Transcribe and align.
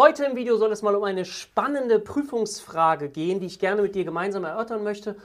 Heute 0.00 0.24
im 0.24 0.34
Video 0.34 0.56
soll 0.56 0.72
es 0.72 0.80
mal 0.80 0.94
um 0.94 1.04
eine 1.04 1.26
spannende 1.26 1.98
Prüfungsfrage 1.98 3.10
gehen, 3.10 3.38
die 3.38 3.44
ich 3.44 3.58
gerne 3.58 3.82
mit 3.82 3.94
dir 3.94 4.04
gemeinsam 4.04 4.44
erörtern 4.44 4.82
möchte 4.82 5.16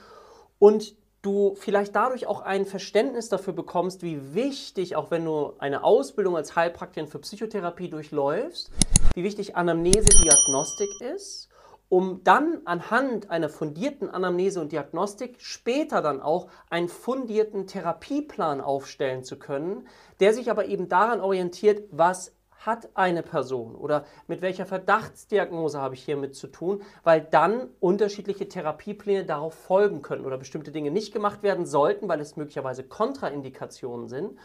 und 0.58 0.94
du 1.22 1.54
vielleicht 1.54 1.96
dadurch 1.96 2.26
auch 2.26 2.42
ein 2.42 2.66
Verständnis 2.66 3.30
dafür 3.30 3.54
bekommst, 3.54 4.02
wie 4.02 4.34
wichtig, 4.34 4.94
auch 4.94 5.10
wenn 5.10 5.24
du 5.24 5.54
eine 5.60 5.82
Ausbildung 5.82 6.36
als 6.36 6.56
Heilpraktikerin 6.56 7.08
für 7.08 7.20
Psychotherapie 7.20 7.88
durchläufst, 7.88 8.70
wie 9.14 9.24
wichtig 9.24 9.56
Anamnese-Diagnostik 9.56 10.90
ist, 11.00 11.48
um 11.88 12.22
dann 12.22 12.60
anhand 12.66 13.30
einer 13.30 13.48
fundierten 13.48 14.10
Anamnese 14.10 14.60
und 14.60 14.72
Diagnostik 14.72 15.36
später 15.38 16.02
dann 16.02 16.20
auch 16.20 16.48
einen 16.68 16.90
fundierten 16.90 17.66
Therapieplan 17.66 18.60
aufstellen 18.60 19.24
zu 19.24 19.38
können, 19.38 19.88
der 20.20 20.34
sich 20.34 20.50
aber 20.50 20.66
eben 20.66 20.90
daran 20.90 21.22
orientiert, 21.22 21.88
was 21.92 22.35
hat 22.66 22.90
eine 22.94 23.22
Person 23.22 23.74
oder 23.74 24.04
mit 24.26 24.42
welcher 24.42 24.66
Verdachtsdiagnose 24.66 25.80
habe 25.80 25.94
ich 25.94 26.04
hiermit 26.04 26.34
zu 26.34 26.48
tun, 26.48 26.82
weil 27.04 27.20
dann 27.22 27.68
unterschiedliche 27.80 28.48
Therapiepläne 28.48 29.24
darauf 29.24 29.54
folgen 29.54 30.02
können 30.02 30.24
oder 30.26 30.36
bestimmte 30.36 30.72
Dinge 30.72 30.90
nicht 30.90 31.12
gemacht 31.12 31.42
werden 31.42 31.64
sollten, 31.64 32.08
weil 32.08 32.20
es 32.20 32.36
möglicherweise 32.36 32.84
Kontraindikationen 32.84 34.08
sind. 34.08 34.38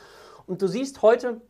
Und 0.45 0.61
du 0.61 0.67
siehst 0.67 1.01
heute 1.01 1.41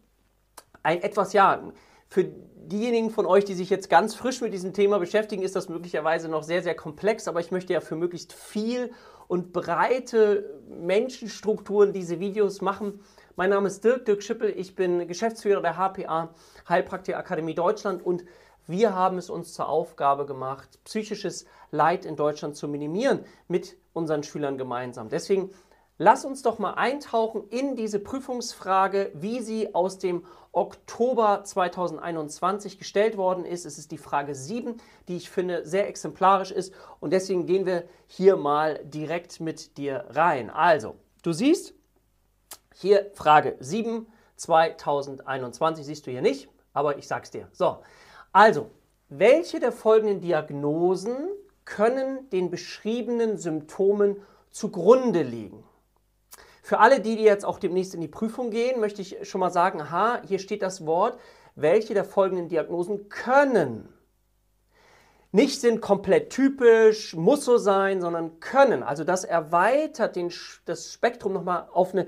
ein 0.83 1.01
etwas, 1.01 1.33
ja, 1.33 1.71
für 2.07 2.25
diejenigen 2.25 3.09
von 3.09 3.25
euch, 3.25 3.45
die 3.45 3.53
sich 3.53 3.69
jetzt 3.69 3.89
ganz 3.89 4.15
frisch 4.15 4.41
mit 4.41 4.53
diesem 4.53 4.73
Thema 4.73 4.99
beschäftigen, 4.99 5.43
ist 5.43 5.55
das 5.55 5.69
möglicherweise 5.69 6.27
noch 6.27 6.43
sehr, 6.43 6.61
sehr 6.61 6.75
komplex, 6.75 7.27
aber 7.27 7.39
ich 7.39 7.51
möchte 7.51 7.71
ja 7.71 7.79
für 7.79 7.95
möglichst 7.95 8.33
viel 8.33 8.91
und 9.29 9.53
breite 9.53 10.59
Menschenstrukturen 10.67 11.93
diese 11.93 12.19
Videos 12.19 12.59
machen. 12.59 12.99
Mein 13.37 13.49
Name 13.49 13.67
ist 13.67 13.83
Dirk, 13.85 14.05
Dirk 14.05 14.23
Schippel, 14.23 14.49
ich 14.49 14.75
bin 14.75 15.07
Geschäftsführer 15.07 15.61
der 15.61 15.77
HPA 15.77 16.33
Heilpraktiker 16.67 17.17
Akademie 17.17 17.55
Deutschland 17.55 18.05
und 18.05 18.25
wir 18.67 18.93
haben 18.93 19.17
es 19.17 19.29
uns 19.29 19.53
zur 19.53 19.69
Aufgabe 19.69 20.25
gemacht, 20.25 20.79
psychisches 20.83 21.45
Leid 21.71 22.03
in 22.03 22.17
Deutschland 22.17 22.57
zu 22.57 22.67
minimieren 22.67 23.23
mit 23.47 23.77
unseren 23.93 24.23
Schülern 24.23 24.57
gemeinsam. 24.57 25.07
Deswegen 25.07 25.51
lass 25.97 26.25
uns 26.25 26.41
doch 26.41 26.59
mal 26.59 26.73
eintauchen 26.73 27.47
in 27.49 27.77
diese 27.77 27.99
Prüfungsfrage, 27.99 29.11
wie 29.13 29.39
sie 29.39 29.73
aus 29.73 29.97
dem 29.97 30.25
Oktober 30.51 31.41
2021 31.45 32.79
gestellt 32.79 33.15
worden 33.15 33.45
ist. 33.45 33.65
Es 33.65 33.77
ist 33.77 33.91
die 33.91 33.97
Frage 33.97 34.35
7, 34.35 34.75
die 35.07 35.15
ich 35.15 35.29
finde 35.29 35.65
sehr 35.65 35.87
exemplarisch 35.87 36.51
ist 36.51 36.73
und 36.99 37.13
deswegen 37.13 37.45
gehen 37.45 37.65
wir 37.65 37.85
hier 38.07 38.35
mal 38.35 38.81
direkt 38.83 39.39
mit 39.39 39.77
dir 39.77 40.05
rein. 40.09 40.49
Also, 40.49 40.95
du 41.23 41.31
siehst, 41.31 41.75
hier 42.81 43.11
Frage 43.13 43.55
7 43.59 44.07
2021 44.35 45.85
siehst 45.85 46.07
du 46.07 46.11
hier 46.11 46.21
nicht, 46.21 46.49
aber 46.73 46.97
ich 46.97 47.07
sag's 47.07 47.31
dir. 47.31 47.47
So, 47.51 47.79
also, 48.31 48.71
welche 49.09 49.59
der 49.59 49.71
folgenden 49.71 50.21
Diagnosen 50.21 51.29
können 51.65 52.29
den 52.29 52.49
beschriebenen 52.49 53.37
Symptomen 53.37 54.17
zugrunde 54.49 55.21
liegen? 55.21 55.63
Für 56.63 56.79
alle, 56.79 57.01
die, 57.01 57.15
jetzt 57.15 57.45
auch 57.45 57.59
demnächst 57.59 57.93
in 57.93 58.01
die 58.01 58.07
Prüfung 58.07 58.51
gehen, 58.51 58.79
möchte 58.79 59.01
ich 59.01 59.27
schon 59.27 59.41
mal 59.41 59.51
sagen, 59.51 59.81
aha, 59.81 60.21
hier 60.27 60.39
steht 60.39 60.61
das 60.61 60.85
Wort, 60.85 61.19
welche 61.55 61.93
der 61.93 62.05
folgenden 62.05 62.47
Diagnosen 62.47 63.09
können. 63.09 63.89
Nicht 65.33 65.61
sind 65.61 65.81
komplett 65.81 66.29
typisch, 66.29 67.15
muss 67.15 67.45
so 67.45 67.57
sein, 67.57 68.01
sondern 68.01 68.39
können. 68.39 68.83
Also 68.83 69.03
das 69.03 69.23
erweitert 69.23 70.15
den, 70.15 70.31
das 70.65 70.93
Spektrum 70.93 71.33
nochmal 71.33 71.67
auf 71.71 71.93
eine 71.93 72.07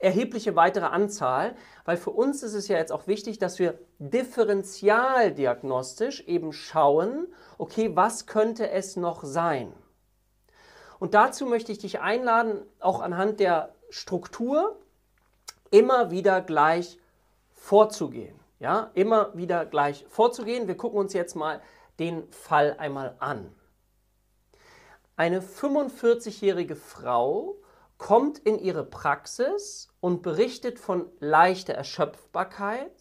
erhebliche 0.00 0.56
weitere 0.56 0.86
Anzahl, 0.86 1.54
weil 1.84 1.96
für 1.96 2.10
uns 2.10 2.42
ist 2.42 2.54
es 2.54 2.66
ja 2.68 2.78
jetzt 2.78 2.90
auch 2.90 3.06
wichtig, 3.06 3.38
dass 3.38 3.58
wir 3.58 3.78
differentialdiagnostisch 3.98 6.22
eben 6.22 6.52
schauen, 6.52 7.28
okay, 7.58 7.94
was 7.94 8.26
könnte 8.26 8.70
es 8.70 8.96
noch 8.96 9.22
sein? 9.22 9.72
Und 10.98 11.14
dazu 11.14 11.46
möchte 11.46 11.70
ich 11.70 11.78
dich 11.78 12.00
einladen, 12.00 12.62
auch 12.80 13.00
anhand 13.00 13.38
der 13.40 13.74
Struktur 13.90 14.80
immer 15.70 16.10
wieder 16.10 16.40
gleich 16.40 16.98
vorzugehen. 17.52 18.40
Ja, 18.58 18.90
immer 18.94 19.30
wieder 19.34 19.64
gleich 19.64 20.04
vorzugehen. 20.08 20.66
Wir 20.68 20.76
gucken 20.76 20.98
uns 20.98 21.14
jetzt 21.14 21.34
mal 21.34 21.62
den 21.98 22.30
Fall 22.30 22.76
einmal 22.78 23.16
an. 23.18 23.54
Eine 25.16 25.40
45-jährige 25.40 26.76
Frau 26.76 27.56
kommt 27.96 28.38
in 28.38 28.58
ihre 28.58 28.84
Praxis 28.84 29.89
und 30.00 30.22
berichtet 30.22 30.78
von 30.78 31.10
leichter 31.20 31.74
Erschöpfbarkeit, 31.74 32.92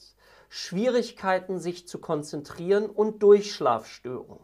Schwierigkeiten, 0.49 1.59
sich 1.59 1.87
zu 1.87 1.99
konzentrieren 1.99 2.89
und 2.89 3.21
Durchschlafstörungen. 3.23 4.43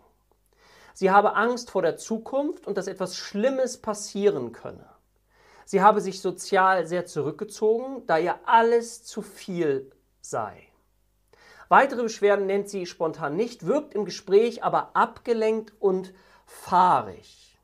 Sie 0.94 1.12
habe 1.12 1.36
Angst 1.36 1.72
vor 1.72 1.82
der 1.82 1.98
Zukunft 1.98 2.68
und 2.68 2.78
dass 2.78 2.88
etwas 2.88 3.18
Schlimmes 3.18 3.82
passieren 3.82 4.54
könne. 4.54 4.90
Sie 5.66 5.82
habe 5.82 6.00
sich 6.00 6.22
sozial 6.22 6.86
sehr 6.86 7.06
zurückgezogen, 7.06 8.06
da 8.06 8.18
ihr 8.18 8.40
alles 8.46 9.04
zu 9.04 9.22
viel 9.22 9.92
sei. 10.22 10.70
Weitere 11.68 12.04
Beschwerden 12.04 12.46
nennt 12.46 12.70
sie 12.70 12.86
spontan 12.86 13.36
nicht, 13.36 13.66
wirkt 13.66 13.96
im 13.96 14.06
Gespräch 14.06 14.64
aber 14.64 14.96
abgelenkt 14.96 15.74
und 15.80 16.14
fahrig. 16.46 17.60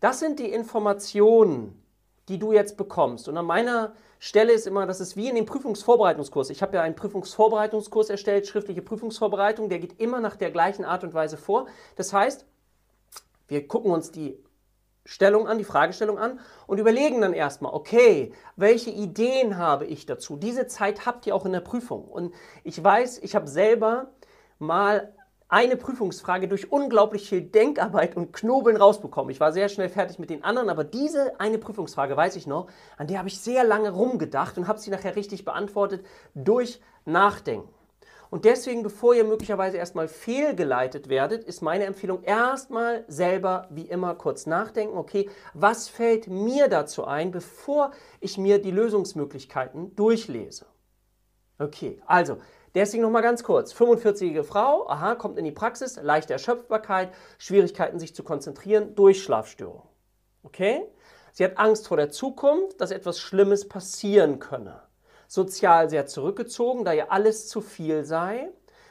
Das 0.00 0.20
sind 0.20 0.38
die 0.38 0.52
Informationen, 0.52 1.82
die 2.28 2.38
du 2.38 2.52
jetzt 2.52 2.76
bekommst. 2.76 3.28
Und 3.28 3.36
an 3.36 3.46
meiner 3.46 3.94
Stelle 4.18 4.52
ist 4.52 4.66
immer, 4.66 4.86
das 4.86 5.00
ist 5.00 5.16
wie 5.16 5.28
in 5.28 5.36
dem 5.36 5.46
Prüfungsvorbereitungskurs. 5.46 6.50
Ich 6.50 6.62
habe 6.62 6.76
ja 6.76 6.82
einen 6.82 6.96
Prüfungsvorbereitungskurs 6.96 8.10
erstellt, 8.10 8.46
schriftliche 8.46 8.82
Prüfungsvorbereitung, 8.82 9.68
der 9.68 9.78
geht 9.78 10.00
immer 10.00 10.20
nach 10.20 10.36
der 10.36 10.50
gleichen 10.50 10.84
Art 10.84 11.04
und 11.04 11.14
Weise 11.14 11.36
vor. 11.36 11.66
Das 11.96 12.12
heißt, 12.12 12.46
wir 13.48 13.68
gucken 13.68 13.92
uns 13.92 14.10
die 14.10 14.42
Stellung 15.04 15.46
an, 15.46 15.58
die 15.58 15.64
Fragestellung 15.64 16.18
an 16.18 16.40
und 16.66 16.78
überlegen 16.78 17.20
dann 17.20 17.32
erstmal, 17.32 17.72
okay, 17.72 18.32
welche 18.56 18.90
Ideen 18.90 19.56
habe 19.56 19.86
ich 19.86 20.04
dazu? 20.04 20.36
Diese 20.36 20.66
Zeit 20.66 21.06
habt 21.06 21.26
ihr 21.26 21.34
auch 21.34 21.46
in 21.46 21.52
der 21.52 21.60
Prüfung. 21.60 22.04
Und 22.08 22.34
ich 22.64 22.82
weiß, 22.82 23.18
ich 23.18 23.36
habe 23.36 23.46
selber 23.46 24.10
mal 24.58 25.14
eine 25.48 25.76
Prüfungsfrage 25.76 26.48
durch 26.48 26.72
unglaublich 26.72 27.28
viel 27.28 27.42
Denkarbeit 27.42 28.16
und 28.16 28.32
Knobeln 28.32 28.76
rausbekommen. 28.76 29.30
Ich 29.30 29.38
war 29.38 29.52
sehr 29.52 29.68
schnell 29.68 29.88
fertig 29.88 30.18
mit 30.18 30.30
den 30.30 30.42
anderen, 30.42 30.68
aber 30.68 30.82
diese 30.82 31.38
eine 31.38 31.58
Prüfungsfrage, 31.58 32.16
weiß 32.16 32.36
ich 32.36 32.46
noch, 32.46 32.66
an 32.96 33.06
der 33.06 33.18
habe 33.18 33.28
ich 33.28 33.38
sehr 33.38 33.62
lange 33.62 33.90
rumgedacht 33.90 34.58
und 34.58 34.66
habe 34.66 34.80
sie 34.80 34.90
nachher 34.90 35.14
richtig 35.14 35.44
beantwortet 35.44 36.04
durch 36.34 36.80
Nachdenken. 37.04 37.68
Und 38.28 38.44
deswegen, 38.44 38.82
bevor 38.82 39.14
ihr 39.14 39.22
möglicherweise 39.22 39.76
erstmal 39.76 40.08
fehlgeleitet 40.08 41.08
werdet, 41.08 41.44
ist 41.44 41.62
meine 41.62 41.84
Empfehlung 41.84 42.24
erstmal 42.24 43.04
selber 43.06 43.68
wie 43.70 43.88
immer 43.88 44.16
kurz 44.16 44.46
nachdenken, 44.46 44.98
okay, 44.98 45.30
was 45.54 45.88
fällt 45.88 46.26
mir 46.26 46.66
dazu 46.66 47.04
ein, 47.04 47.30
bevor 47.30 47.92
ich 48.20 48.36
mir 48.36 48.60
die 48.60 48.72
Lösungsmöglichkeiten 48.72 49.94
durchlese. 49.94 50.66
Okay, 51.58 52.02
also 52.04 52.38
Deswegen 52.76 53.04
nochmal 53.04 53.22
ganz 53.22 53.42
kurz. 53.42 53.72
45-jährige 53.72 54.44
Frau, 54.44 54.86
aha, 54.86 55.14
kommt 55.14 55.38
in 55.38 55.46
die 55.46 55.50
Praxis, 55.50 55.98
leichte 56.02 56.34
Erschöpfbarkeit, 56.34 57.10
Schwierigkeiten 57.38 57.98
sich 57.98 58.14
zu 58.14 58.22
konzentrieren, 58.22 58.94
Durchschlafstörung. 58.94 59.88
Okay? 60.42 60.82
Sie 61.32 61.42
hat 61.42 61.56
Angst 61.56 61.88
vor 61.88 61.96
der 61.96 62.10
Zukunft, 62.10 62.78
dass 62.82 62.90
etwas 62.90 63.18
Schlimmes 63.18 63.66
passieren 63.66 64.40
könne. 64.40 64.82
Sozial 65.26 65.88
sehr 65.88 66.04
zurückgezogen, 66.04 66.84
da 66.84 66.92
ihr 66.92 67.10
alles 67.10 67.48
zu 67.48 67.62
viel 67.62 68.04
sei. 68.04 68.50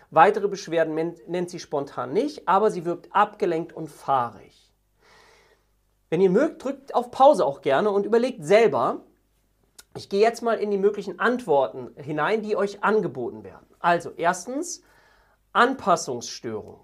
Weitere 0.09 0.47
Beschwerden 0.47 0.95
nennt 1.27 1.51
sie 1.51 1.59
spontan 1.59 2.11
nicht, 2.11 2.47
aber 2.47 2.71
sie 2.71 2.85
wirkt 2.85 3.09
abgelenkt 3.13 3.71
und 3.71 3.87
fahrig. 3.87 4.73
Wenn 6.09 6.21
ihr 6.21 6.31
mögt, 6.31 6.63
drückt 6.63 6.95
auf 6.95 7.11
Pause 7.11 7.45
auch 7.45 7.61
gerne 7.61 7.91
und 7.91 8.07
überlegt 8.07 8.43
selber, 8.43 9.03
ich 9.97 10.09
gehe 10.09 10.21
jetzt 10.21 10.41
mal 10.41 10.57
in 10.57 10.71
die 10.71 10.77
möglichen 10.77 11.19
Antworten 11.19 11.91
hinein, 11.95 12.41
die 12.41 12.57
euch 12.57 12.83
angeboten 12.83 13.45
werden. 13.45 13.65
Also 13.85 14.13
erstens 14.17 14.81
Anpassungsstörung. 15.53 16.79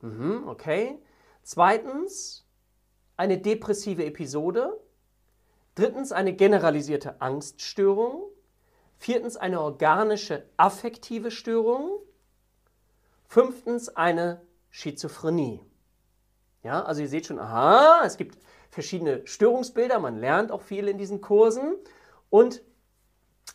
Mhm, 0.00 0.46
okay. 0.46 1.02
Zweitens 1.42 2.46
eine 3.16 3.38
depressive 3.38 4.04
Episode. 4.04 4.80
Drittens 5.74 6.12
eine 6.12 6.32
generalisierte 6.32 7.20
Angststörung. 7.20 8.30
Viertens 8.96 9.36
eine 9.36 9.60
organische 9.60 10.48
affektive 10.56 11.32
Störung. 11.32 11.98
Fünftens 13.26 13.88
eine 13.88 14.40
Schizophrenie. 14.68 15.64
Ja, 16.62 16.84
also 16.84 17.02
ihr 17.02 17.08
seht 17.08 17.26
schon, 17.26 17.40
aha, 17.40 18.02
es 18.04 18.16
gibt 18.16 18.38
verschiedene 18.70 19.26
Störungsbilder, 19.26 19.98
man 19.98 20.16
lernt 20.16 20.52
auch 20.52 20.62
viel 20.62 20.86
in 20.86 20.96
diesen 20.96 21.22
Kursen. 21.22 21.74
Und 22.28 22.62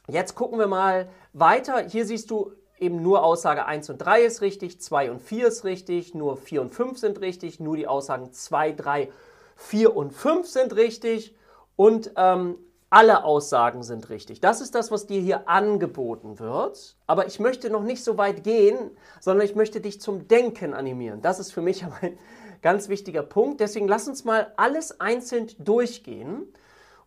jetzt 0.10 0.36
gucken 0.36 0.60
wir 0.60 0.68
mal 0.68 1.10
weiter. 1.32 1.80
Hier 1.88 2.06
siehst 2.06 2.30
du 2.32 2.52
eben 2.80 3.02
nur 3.02 3.24
Aussage 3.24 3.66
1 3.66 3.90
und 3.90 3.98
3 4.00 4.22
ist 4.24 4.42
richtig, 4.42 4.82
2 4.82 5.12
und 5.12 5.22
4 5.22 5.48
ist 5.48 5.64
richtig, 5.64 6.14
nur 6.14 6.38
4 6.38 6.62
und 6.62 6.74
5 6.74 6.98
sind 6.98 7.22
richtig, 7.22 7.60
nur 7.60 7.78
die 7.78 7.88
Aussagen 7.88 8.32
2, 8.32 8.74
3, 8.74 9.12
4 9.56 9.96
und 9.96 10.12
5 10.12 10.48
sind 10.48 10.76
richtig 10.76 11.36
und 11.76 12.12
ähm, 12.18 12.58
alle 12.90 13.24
Aussagen 13.24 13.84
sind 13.84 14.10
richtig. 14.10 14.40
Das 14.40 14.62
ist 14.62 14.76
das, 14.76 14.92
was 14.92 15.08
dir 15.08 15.20
hier 15.20 15.50
angeboten 15.50 16.40
wird. 16.40 16.96
Aber 17.08 17.28
ich 17.28 17.40
möchte 17.40 17.70
noch 17.70 17.84
nicht 17.84 18.04
so 18.04 18.18
weit 18.18 18.44
gehen, 18.44 18.92
sondern 19.20 19.46
ich 19.46 19.56
möchte 19.56 19.82
dich 19.82 20.00
zum 20.00 20.28
Denken 20.28 20.74
animieren. 20.74 21.22
Das 21.22 21.40
ist 21.40 21.52
für 21.52 21.62
mich 21.62 21.84
ein 22.02 22.18
ganz 22.62 22.88
wichtiger 22.88 23.24
Punkt. 23.24 23.60
Deswegen 23.60 23.88
lass 23.88 24.08
uns 24.08 24.24
mal 24.24 24.54
alles 24.56 25.00
einzeln 25.00 25.48
durchgehen 25.60 26.54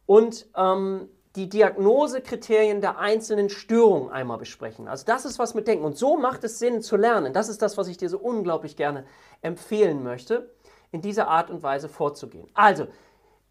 und 0.05 0.47
ähm, 0.57 1.09
die 1.37 1.49
Diagnosekriterien 1.49 2.81
der 2.81 2.99
einzelnen 2.99 3.49
Störungen 3.49 4.11
einmal 4.11 4.39
besprechen. 4.39 4.89
Also 4.89 5.05
das 5.07 5.25
ist 5.25 5.39
was 5.39 5.55
mit 5.55 5.69
Denken. 5.69 5.85
Und 5.85 5.97
so 5.97 6.17
macht 6.17 6.45
es 6.45 6.59
Sinn 6.59 6.83
zu 6.83 6.97
lernen. 6.97 7.33
Das 7.33 7.49
ist 7.49 7.63
das, 7.63 7.77
was 7.77 7.89
ich 7.89 7.97
dir 7.97 8.09
so 8.09 8.19
unglaublich 8.19 8.77
gerne 8.77 9.05
empfehlen 9.43 10.03
möchte, 10.03 10.51
in 10.91 11.01
dieser 11.01 11.29
Art 11.29 11.51
und 11.51 11.63
Weise 11.63 11.89
vorzugehen. 11.89 12.49
Also, 12.55 12.87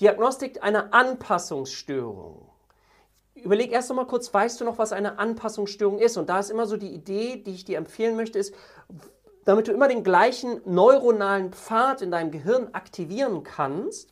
Diagnostik 0.01 0.63
einer 0.63 0.94
Anpassungsstörung. 0.94 2.50
Überleg 3.35 3.71
erst 3.71 3.89
noch 3.89 3.95
mal 3.95 4.06
kurz, 4.06 4.33
weißt 4.33 4.59
du 4.59 4.65
noch, 4.65 4.77
was 4.77 4.91
eine 4.91 5.19
Anpassungsstörung 5.19 6.00
ist? 6.00 6.18
Und 6.18 6.30
da 6.30 6.39
ist 6.39 6.50
immer 6.50 6.65
so 6.65 6.77
die 6.77 6.94
Idee, 6.94 7.38
die 7.38 7.53
ich 7.53 7.65
dir 7.65 7.77
empfehlen 7.77 8.15
möchte, 8.15 8.39
ist, 8.39 8.53
damit 9.45 9.68
du 9.68 9.71
immer 9.71 9.88
den 9.88 10.03
gleichen 10.03 10.62
neuronalen 10.65 11.53
Pfad 11.53 12.01
in 12.01 12.12
deinem 12.12 12.31
Gehirn 12.31 12.69
aktivieren 12.73 13.44
kannst, 13.44 14.12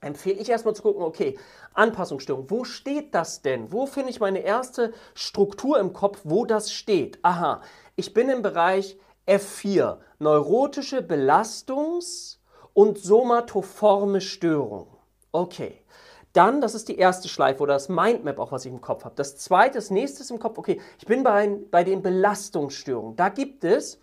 empfehle 0.00 0.40
ich 0.40 0.48
erstmal 0.48 0.74
zu 0.74 0.82
gucken, 0.82 1.02
okay, 1.02 1.38
Anpassungsstörung, 1.74 2.50
wo 2.50 2.64
steht 2.64 3.14
das 3.14 3.42
denn? 3.42 3.72
Wo 3.72 3.86
finde 3.86 4.10
ich 4.10 4.20
meine 4.20 4.40
erste 4.40 4.92
Struktur 5.14 5.78
im 5.78 5.92
Kopf, 5.92 6.20
wo 6.24 6.44
das 6.44 6.72
steht? 6.72 7.18
Aha, 7.22 7.62
ich 7.96 8.12
bin 8.12 8.28
im 8.28 8.42
Bereich 8.42 8.98
F4, 9.26 9.98
neurotische 10.18 11.00
Belastungs- 11.00 12.38
und 12.74 12.98
somatoforme 12.98 14.20
Störung. 14.20 14.88
Okay. 15.30 15.78
Dann, 16.32 16.62
das 16.62 16.74
ist 16.74 16.88
die 16.88 16.96
erste 16.96 17.28
Schleife 17.28 17.62
oder 17.62 17.74
das 17.74 17.90
Mindmap 17.90 18.38
auch, 18.38 18.52
was 18.52 18.64
ich 18.64 18.72
im 18.72 18.80
Kopf 18.80 19.04
habe. 19.04 19.14
Das 19.16 19.36
zweite, 19.36 19.74
das 19.74 19.90
nächste 19.90 20.22
ist 20.22 20.30
im 20.30 20.38
Kopf, 20.38 20.56
okay, 20.56 20.80
ich 20.98 21.04
bin 21.04 21.22
bei, 21.22 21.58
bei 21.70 21.84
den 21.84 22.00
Belastungsstörungen. 22.00 23.16
Da 23.16 23.28
gibt 23.28 23.64
es 23.64 24.00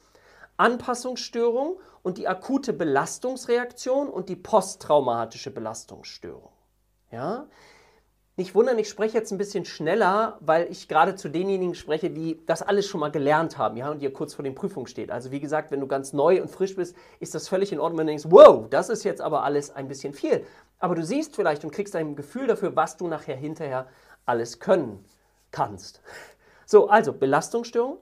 Anpassungsstörung 0.60 1.80
und 2.04 2.18
die 2.18 2.28
akute 2.28 2.74
Belastungsreaktion 2.74 4.10
und 4.10 4.30
die 4.30 4.36
posttraumatische 4.36 5.52
Belastungsstörung. 5.52 6.52
Ja? 7.12 7.48
Nicht 8.36 8.56
wundern, 8.56 8.78
ich 8.78 8.88
spreche 8.88 9.18
jetzt 9.18 9.32
ein 9.32 9.38
bisschen 9.38 9.66
schneller, 9.66 10.38
weil 10.40 10.72
ich 10.72 10.88
gerade 10.88 11.16
zu 11.16 11.28
denjenigen 11.28 11.76
spreche, 11.76 12.10
die 12.10 12.40
das 12.46 12.62
alles 12.62 12.88
schon 12.88 13.02
mal 13.02 13.12
gelernt 13.12 13.58
haben, 13.58 13.76
ja, 13.76 13.92
und 13.92 14.02
ihr 14.02 14.14
kurz 14.14 14.34
vor 14.34 14.44
den 14.44 14.56
Prüfungen 14.56 14.88
steht. 14.88 15.12
Also 15.12 15.32
wie 15.32 15.42
gesagt, 15.42 15.72
wenn 15.72 15.82
du 15.82 15.88
ganz 15.88 16.14
neu 16.14 16.42
und 16.42 16.50
frisch 16.50 16.76
bist, 16.76 16.96
ist 17.20 17.36
das 17.36 17.50
völlig 17.50 17.74
in 17.74 17.82
Ordnung, 17.82 18.00
wenn 18.00 18.08
du 18.08 18.12
denkst, 18.12 18.28
wow, 18.30 18.66
das 18.70 18.88
ist 18.88 19.04
jetzt 19.04 19.20
aber 19.20 19.44
alles 19.44 19.72
ein 19.72 19.90
bisschen 19.90 20.14
viel. 20.14 20.46
Aber 20.80 20.96
du 20.96 21.04
siehst 21.04 21.36
vielleicht 21.36 21.66
und 21.66 21.72
kriegst 21.72 21.96
ein 21.98 22.16
Gefühl 22.16 22.48
dafür, 22.48 22.78
was 22.78 22.96
du 22.96 23.08
nachher 23.10 23.36
hinterher 23.36 23.88
alles 24.26 24.60
können 24.60 25.04
kannst. 25.52 26.02
So, 26.66 26.88
also 26.88 27.12
Belastungsstörung, 27.12 27.98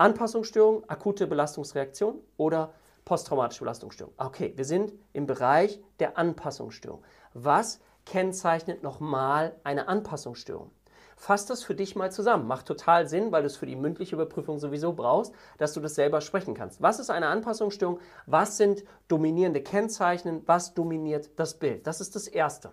Anpassungsstörung, 0.00 0.88
akute 0.88 1.26
Belastungsreaktion 1.26 2.18
oder 2.36 2.72
posttraumatische 3.04 3.60
Belastungsstörung. 3.60 4.14
Okay, 4.16 4.52
wir 4.56 4.64
sind 4.64 4.92
im 5.12 5.26
Bereich 5.26 5.80
der 5.98 6.16
Anpassungsstörung. 6.16 7.02
Was 7.34 7.80
kennzeichnet 8.06 8.82
nochmal 8.82 9.54
eine 9.62 9.88
Anpassungsstörung. 9.88 10.70
Fass 11.16 11.44
das 11.44 11.62
für 11.62 11.74
dich 11.74 11.96
mal 11.96 12.10
zusammen. 12.10 12.46
Macht 12.46 12.66
total 12.66 13.06
Sinn, 13.06 13.30
weil 13.30 13.42
du 13.42 13.46
es 13.46 13.56
für 13.56 13.66
die 13.66 13.76
mündliche 13.76 14.16
Überprüfung 14.16 14.58
sowieso 14.58 14.94
brauchst, 14.94 15.34
dass 15.58 15.74
du 15.74 15.80
das 15.80 15.94
selber 15.94 16.20
sprechen 16.22 16.54
kannst. 16.54 16.80
Was 16.80 16.98
ist 16.98 17.10
eine 17.10 17.28
Anpassungsstörung? 17.28 18.00
Was 18.26 18.56
sind 18.56 18.84
dominierende 19.08 19.62
Kennzeichen? 19.62 20.42
Was 20.46 20.72
dominiert 20.74 21.30
das 21.36 21.58
Bild? 21.58 21.86
Das 21.86 22.00
ist 22.00 22.16
das 22.16 22.26
Erste. 22.26 22.72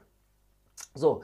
So, 0.96 1.24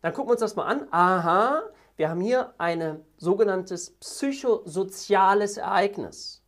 dann 0.00 0.14
gucken 0.14 0.30
wir 0.30 0.32
uns 0.32 0.40
das 0.40 0.56
mal 0.56 0.64
an. 0.64 0.88
Aha, 0.90 1.62
wir 2.02 2.10
haben 2.10 2.20
hier 2.20 2.52
ein 2.58 3.04
sogenanntes 3.16 3.92
psychosoziales 4.00 5.56
Ereignis. 5.56 6.42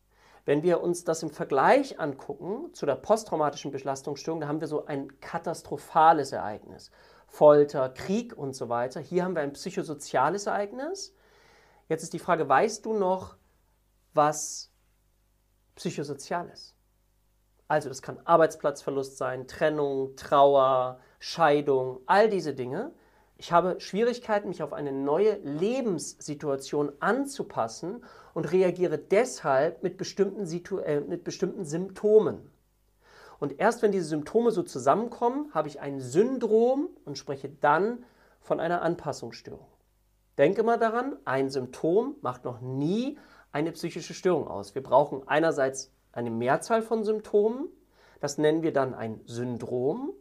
Wenn 0.45 0.65
wir 0.65 0.81
uns 0.81 1.05
das 1.05 1.23
im 1.23 1.31
Vergleich 1.31 2.01
angucken 2.01 2.75
zu 2.75 2.87
der 2.87 2.97
posttraumatischen 2.97 3.71
Belastungsstörung, 3.71 4.41
da 4.41 4.49
haben 4.49 4.61
wir 4.61 4.67
so 4.67 4.87
ein 4.87 5.21
katastrophales 5.21 6.33
Ereignis. 6.33 6.91
Folter, 7.29 7.89
Krieg 7.91 8.37
und 8.37 8.57
so 8.57 8.69
weiter. 8.69 8.99
Hier 8.99 9.23
haben 9.23 9.37
wir 9.37 9.43
ein 9.43 9.53
psychosoziales 9.53 10.47
Ereignis. 10.47 11.15
Jetzt 11.89 12.03
ist 12.03 12.15
die 12.15 12.19
Frage, 12.19 12.49
weißt 12.49 12.85
du 12.85 12.93
noch, 12.93 13.37
was 14.13 14.73
psychosozial 15.77 16.49
ist? 16.49 16.75
Also 17.69 17.89
das 17.89 18.03
kann 18.03 18.19
Arbeitsplatzverlust 18.25 19.19
sein, 19.19 19.47
Trennung, 19.47 20.17
Trauer, 20.17 20.99
Scheidung, 21.21 22.01
all 22.07 22.29
diese 22.29 22.55
Dinge. 22.55 22.93
Ich 23.45 23.53
habe 23.53 23.79
Schwierigkeiten, 23.79 24.49
mich 24.49 24.63
auf 24.63 24.73
eine 24.73 24.91
neue 24.91 25.35
Lebenssituation 25.43 26.93
anzupassen 27.01 28.03
und 28.33 28.51
reagiere 28.51 28.97
deshalb 28.97 29.83
mit 29.83 29.99
bestimmten, 29.99 30.47
Situ 30.47 30.79
äh, 30.79 31.03
mit 31.03 31.25
bestimmten 31.25 31.67
Symptomen. 31.67 32.51
Und 33.39 33.61
erst 33.61 33.83
wenn 33.83 33.93
diese 33.93 34.07
Symptome 34.07 34.51
so 34.51 34.63
zusammenkommen, 34.63 35.51
habe 35.53 35.69
ich 35.69 35.79
ein 35.79 36.01
Syndrom 36.01 36.89
und 37.05 37.19
spreche 37.19 37.51
dann 37.51 38.07
von 38.41 38.61
einer 38.61 38.81
Anpassungsstörung. 38.81 39.67
Denke 40.39 40.63
mal 40.63 40.79
daran, 40.79 41.19
ein 41.27 41.51
Symptom 41.51 42.17
macht 42.23 42.47
noch 42.47 42.63
nie 42.63 43.19
eine 43.53 43.73
psychische 43.73 44.15
Störung 44.15 44.49
aus. 44.49 44.75
Wir 44.75 44.83
brauchen 44.83 45.29
einerseits 45.29 45.93
eine 46.13 46.31
Mehrzahl 46.31 46.81
von 46.81 47.05
Symptomen, 47.05 47.69
das 48.23 48.39
nennen 48.39 48.63
wir 48.63 48.73
dann 48.73 48.95
ein 48.95 49.21
Syndrom, 49.27 50.15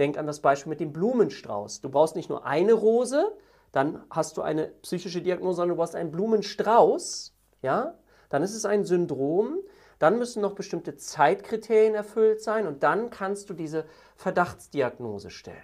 Denk 0.00 0.18
an 0.18 0.26
das 0.26 0.40
Beispiel 0.40 0.70
mit 0.70 0.80
dem 0.80 0.92
Blumenstrauß. 0.92 1.82
Du 1.82 1.90
brauchst 1.90 2.16
nicht 2.16 2.28
nur 2.30 2.44
eine 2.44 2.72
Rose, 2.72 3.30
dann 3.70 4.02
hast 4.10 4.36
du 4.36 4.42
eine 4.42 4.66
psychische 4.82 5.22
Diagnose, 5.22 5.56
sondern 5.56 5.76
du 5.76 5.80
brauchst 5.80 5.94
einen 5.94 6.10
Blumenstrauß. 6.10 7.34
Ja? 7.62 7.94
Dann 8.30 8.42
ist 8.42 8.54
es 8.54 8.64
ein 8.64 8.84
Syndrom. 8.84 9.58
Dann 10.00 10.18
müssen 10.18 10.40
noch 10.40 10.54
bestimmte 10.54 10.96
Zeitkriterien 10.96 11.94
erfüllt 11.94 12.42
sein 12.42 12.66
und 12.66 12.82
dann 12.82 13.10
kannst 13.10 13.50
du 13.50 13.54
diese 13.54 13.84
Verdachtsdiagnose 14.16 15.28
stellen. 15.28 15.62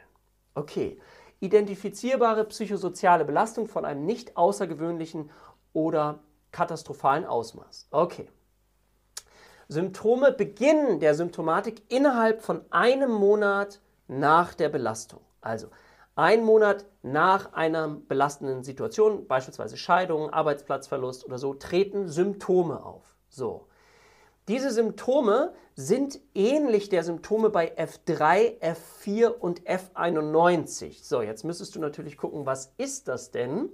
Okay, 0.55 0.99
identifizierbare 1.41 2.45
psychosoziale 2.45 3.25
Belastung 3.25 3.67
von 3.67 3.87
einem 3.87 4.05
nicht 4.05 4.37
außergewöhnlichen 4.37 5.31
oder 5.73 6.21
katastrophalen 6.53 7.25
Ausmaß. 7.25 7.89
Okay. 7.91 8.29
Symptome 9.69 10.33
beginnen 10.33 11.01
der 11.01 11.15
Symptomatik 11.15 11.83
innerhalb 11.89 12.43
von 12.43 12.61
einem 12.71 13.11
Monat 13.11 13.81
nach 14.09 14.55
der 14.55 14.69
Belastung. 14.69 15.21
Also 15.41 15.69
ein 16.15 16.45
Monat 16.45 16.87
nach 17.03 17.53
einer 17.53 17.89
belastenden 17.89 18.65
Situation, 18.65 19.27
beispielsweise 19.27 19.77
Scheidung, 19.77 20.31
Arbeitsplatzverlust 20.31 21.27
oder 21.27 21.39
so, 21.39 21.55
treten 21.55 22.09
Symptome 22.09 22.85
auf. 22.85 23.05
So. 23.29 23.69
Diese 24.49 24.71
Symptome 24.71 25.53
sind 25.75 26.21
ähnlich 26.35 26.89
der 26.89 27.03
Symptome 27.03 27.51
bei 27.51 27.77
F3, 27.77 28.61
F4 28.61 29.27
und 29.27 29.63
F91. 29.63 31.05
So, 31.05 31.21
jetzt 31.21 31.45
müsstest 31.45 31.75
du 31.75 31.81
natürlich 31.81 32.17
gucken, 32.17 32.47
was 32.47 32.73
ist 32.79 33.09
das 33.09 33.31
denn? 33.33 33.71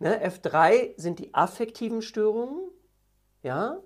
Ne, 0.00 0.24
F3 0.26 0.94
sind 1.00 1.18
die 1.18 1.34
affektiven 1.34 2.02
Störungen, 2.02 2.70
ja, 3.42 3.78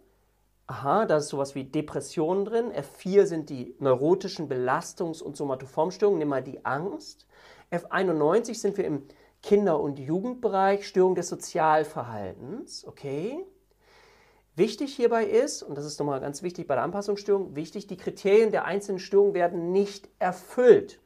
aha, 0.66 1.06
da 1.06 1.18
ist 1.18 1.28
sowas 1.28 1.54
wie 1.54 1.64
Depressionen 1.64 2.44
drin. 2.44 2.72
F4 2.72 3.26
sind 3.26 3.50
die 3.50 3.74
neurotischen 3.78 4.48
Belastungs- 4.48 5.22
und 5.22 5.36
Somatoformstörungen, 5.36 6.18
nimm 6.18 6.28
mal 6.28 6.42
die 6.42 6.64
Angst. 6.64 7.26
F91 7.70 8.54
sind 8.54 8.76
wir 8.76 8.84
im 8.84 9.06
Kinder- 9.42 9.80
und 9.80 9.98
Jugendbereich, 9.98 10.86
Störung 10.86 11.14
des 11.14 11.28
Sozialverhaltens, 11.28 12.86
okay. 12.86 13.44
Wichtig 14.54 14.94
hierbei 14.94 15.24
ist, 15.24 15.62
und 15.62 15.76
das 15.76 15.86
ist 15.86 15.98
nochmal 15.98 16.20
ganz 16.20 16.42
wichtig 16.42 16.66
bei 16.66 16.74
der 16.74 16.84
Anpassungsstörung, 16.84 17.56
wichtig, 17.56 17.86
die 17.86 17.96
Kriterien 17.96 18.50
der 18.50 18.66
einzelnen 18.66 18.98
Störungen 18.98 19.34
werden 19.34 19.72
nicht 19.72 20.08
erfüllt. 20.18 21.00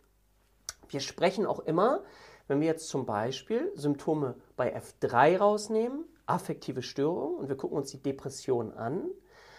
Wir 0.88 1.00
sprechen 1.00 1.46
auch 1.46 1.60
immer, 1.60 2.02
wenn 2.48 2.60
wir 2.60 2.66
jetzt 2.66 2.88
zum 2.88 3.06
Beispiel 3.06 3.72
Symptome 3.74 4.34
bei 4.56 4.76
F3 4.76 5.38
rausnehmen, 5.38 6.04
affektive 6.26 6.82
Störung, 6.82 7.36
und 7.36 7.48
wir 7.48 7.56
gucken 7.56 7.78
uns 7.78 7.90
die 7.92 8.02
Depression 8.02 8.72
an, 8.72 9.08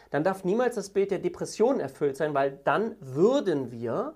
dann 0.10 0.24
darf 0.24 0.44
niemals 0.44 0.76
das 0.76 0.90
Bild 0.90 1.12
der 1.12 1.20
Depression 1.20 1.80
erfüllt 1.80 2.18
sein, 2.18 2.34
weil 2.34 2.60
dann 2.64 2.96
würden 3.00 3.72
wir 3.72 4.16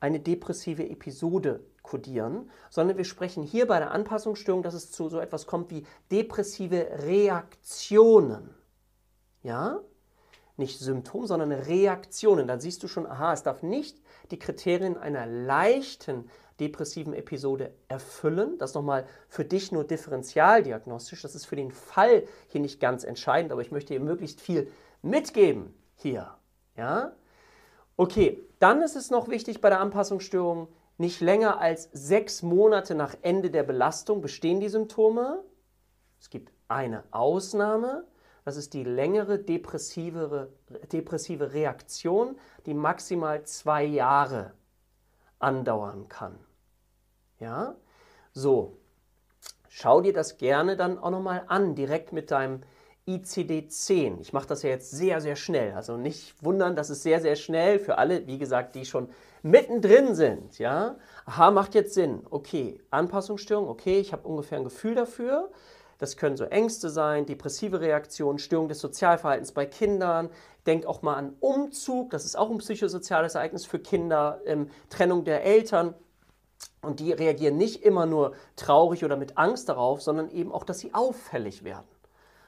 eine 0.00 0.20
depressive 0.20 0.88
Episode 0.88 1.60
kodieren, 1.82 2.50
sondern 2.70 2.96
wir 2.96 3.04
sprechen 3.04 3.42
hier 3.42 3.66
bei 3.66 3.78
der 3.78 3.92
Anpassungsstörung, 3.92 4.62
dass 4.62 4.74
es 4.74 4.90
zu 4.90 5.08
so 5.08 5.20
etwas 5.20 5.46
kommt 5.46 5.70
wie 5.70 5.86
depressive 6.10 6.88
Reaktionen. 7.04 8.54
Ja? 9.42 9.80
Nicht 10.56 10.78
Symptom, 10.78 11.26
sondern 11.26 11.52
Reaktionen. 11.52 12.46
Dann 12.46 12.60
siehst 12.60 12.82
du 12.82 12.88
schon, 12.88 13.06
aha, 13.06 13.32
es 13.32 13.42
darf 13.42 13.62
nicht 13.62 14.00
die 14.30 14.38
Kriterien 14.38 14.96
einer 14.96 15.26
leichten 15.26 16.30
depressiven 16.60 17.12
Episode 17.12 17.72
erfüllen. 17.88 18.58
Das 18.58 18.74
nochmal 18.74 19.06
für 19.28 19.44
dich 19.44 19.72
nur 19.72 19.84
differentialdiagnostisch. 19.84 21.22
Das 21.22 21.34
ist 21.34 21.46
für 21.46 21.56
den 21.56 21.72
Fall 21.72 22.24
hier 22.48 22.60
nicht 22.60 22.80
ganz 22.80 23.04
entscheidend, 23.04 23.52
aber 23.52 23.62
ich 23.62 23.72
möchte 23.72 23.92
dir 23.92 24.00
möglichst 24.00 24.40
viel 24.40 24.70
mitgeben 25.04 25.74
hier. 25.96 26.34
Ja? 26.76 27.12
Okay, 27.96 28.42
dann 28.58 28.82
ist 28.82 28.96
es 28.96 29.10
noch 29.10 29.28
wichtig 29.28 29.60
bei 29.60 29.68
der 29.68 29.80
Anpassungsstörung, 29.80 30.68
nicht 30.96 31.20
länger 31.20 31.60
als 31.60 31.88
sechs 31.92 32.42
Monate 32.42 32.94
nach 32.94 33.14
Ende 33.22 33.50
der 33.50 33.64
Belastung 33.64 34.20
bestehen 34.20 34.60
die 34.60 34.68
Symptome. 34.68 35.42
Es 36.20 36.30
gibt 36.30 36.52
eine 36.68 37.02
Ausnahme, 37.10 38.04
das 38.44 38.56
ist 38.56 38.74
die 38.74 38.84
längere 38.84 39.38
depressive, 39.38 40.52
depressive 40.92 41.52
Reaktion, 41.52 42.36
die 42.66 42.74
maximal 42.74 43.44
zwei 43.44 43.84
Jahre 43.84 44.52
andauern 45.38 46.08
kann. 46.08 46.38
Ja, 47.40 47.74
so, 48.32 48.78
schau 49.68 50.00
dir 50.00 50.12
das 50.12 50.38
gerne 50.38 50.76
dann 50.76 50.98
auch 50.98 51.10
nochmal 51.10 51.44
an, 51.48 51.74
direkt 51.74 52.12
mit 52.12 52.30
deinem 52.30 52.60
ICD-10. 53.06 54.20
Ich 54.20 54.32
mache 54.32 54.46
das 54.46 54.62
ja 54.62 54.70
jetzt 54.70 54.90
sehr, 54.90 55.20
sehr 55.20 55.36
schnell. 55.36 55.74
Also 55.74 55.96
nicht 55.96 56.42
wundern, 56.42 56.74
das 56.74 56.90
ist 56.90 57.02
sehr, 57.02 57.20
sehr 57.20 57.36
schnell 57.36 57.78
für 57.78 57.98
alle, 57.98 58.26
wie 58.26 58.38
gesagt, 58.38 58.74
die 58.74 58.86
schon 58.86 59.08
mittendrin 59.42 60.14
sind. 60.14 60.58
Ja? 60.58 60.96
Aha, 61.26 61.50
macht 61.50 61.74
jetzt 61.74 61.94
Sinn. 61.94 62.22
Okay, 62.30 62.80
Anpassungsstörung, 62.90 63.68
okay, 63.68 63.98
ich 63.98 64.12
habe 64.12 64.26
ungefähr 64.26 64.58
ein 64.58 64.64
Gefühl 64.64 64.94
dafür. 64.94 65.50
Das 65.98 66.16
können 66.16 66.36
so 66.36 66.44
Ängste 66.44 66.90
sein, 66.90 67.26
depressive 67.26 67.80
Reaktionen, 67.80 68.38
Störung 68.38 68.68
des 68.68 68.80
Sozialverhaltens 68.80 69.52
bei 69.52 69.66
Kindern. 69.66 70.30
Denk 70.66 70.86
auch 70.86 71.02
mal 71.02 71.14
an 71.14 71.36
Umzug, 71.40 72.10
das 72.10 72.24
ist 72.24 72.36
auch 72.36 72.50
ein 72.50 72.58
psychosoziales 72.58 73.34
Ereignis 73.34 73.66
für 73.66 73.78
Kinder, 73.78 74.40
ähm, 74.46 74.70
Trennung 74.88 75.24
der 75.24 75.44
Eltern. 75.44 75.94
Und 76.80 77.00
die 77.00 77.12
reagieren 77.12 77.56
nicht 77.58 77.82
immer 77.84 78.06
nur 78.06 78.32
traurig 78.56 79.04
oder 79.04 79.16
mit 79.16 79.36
Angst 79.36 79.68
darauf, 79.68 80.00
sondern 80.00 80.30
eben 80.30 80.52
auch, 80.52 80.64
dass 80.64 80.78
sie 80.78 80.94
auffällig 80.94 81.64
werden. 81.64 81.86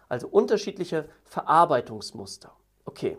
Also 0.08 0.28
unterschiedliche 0.28 1.08
Verarbeitungsmuster. 1.24 2.52
Okay, 2.84 3.18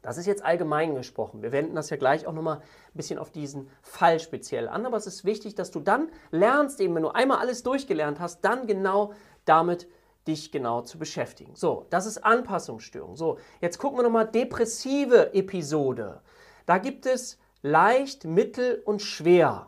das 0.00 0.18
ist 0.18 0.26
jetzt 0.26 0.44
allgemein 0.44 0.94
gesprochen. 0.94 1.42
Wir 1.42 1.52
wenden 1.52 1.74
das 1.74 1.90
ja 1.90 1.96
gleich 1.96 2.26
auch 2.26 2.32
nochmal 2.32 2.58
ein 2.58 2.94
bisschen 2.94 3.18
auf 3.18 3.30
diesen 3.30 3.70
Fall 3.82 4.20
speziell 4.20 4.68
an. 4.68 4.86
Aber 4.86 4.96
es 4.96 5.06
ist 5.06 5.24
wichtig, 5.24 5.54
dass 5.54 5.70
du 5.70 5.80
dann 5.80 6.10
lernst, 6.30 6.80
eben 6.80 6.94
wenn 6.94 7.02
du 7.02 7.10
einmal 7.10 7.38
alles 7.38 7.62
durchgelernt 7.62 8.20
hast, 8.20 8.40
dann 8.44 8.66
genau 8.66 9.12
damit 9.44 9.88
dich 10.26 10.52
genau 10.52 10.82
zu 10.82 10.98
beschäftigen. 10.98 11.54
So, 11.56 11.86
das 11.90 12.06
ist 12.06 12.18
Anpassungsstörung. 12.18 13.16
So, 13.16 13.38
jetzt 13.60 13.78
gucken 13.78 13.98
wir 13.98 14.02
nochmal 14.04 14.28
depressive 14.28 15.34
Episode. 15.34 16.20
Da 16.66 16.78
gibt 16.78 17.06
es 17.06 17.38
leicht, 17.62 18.24
mittel 18.24 18.82
und 18.84 19.02
schwer. 19.02 19.66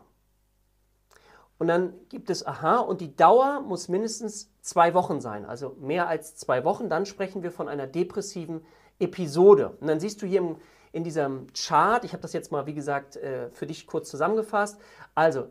Und 1.57 1.67
dann 1.67 1.93
gibt 2.09 2.29
es 2.29 2.45
Aha 2.45 2.79
und 2.79 3.01
die 3.01 3.15
Dauer 3.15 3.61
muss 3.61 3.87
mindestens 3.87 4.51
zwei 4.61 4.93
Wochen 4.93 5.21
sein, 5.21 5.45
also 5.45 5.75
mehr 5.79 6.07
als 6.07 6.35
zwei 6.35 6.65
Wochen. 6.65 6.89
Dann 6.89 7.05
sprechen 7.05 7.43
wir 7.43 7.51
von 7.51 7.69
einer 7.69 7.87
depressiven 7.87 8.65
Episode. 8.99 9.69
Und 9.79 9.87
dann 9.87 9.99
siehst 9.99 10.21
du 10.21 10.25
hier 10.25 10.39
im, 10.39 10.57
in 10.91 11.03
diesem 11.03 11.47
Chart, 11.53 12.03
ich 12.03 12.11
habe 12.11 12.21
das 12.21 12.33
jetzt 12.33 12.51
mal, 12.51 12.65
wie 12.65 12.73
gesagt, 12.73 13.15
äh, 13.15 13.49
für 13.51 13.67
dich 13.67 13.87
kurz 13.87 14.09
zusammengefasst. 14.09 14.79
Also 15.13 15.47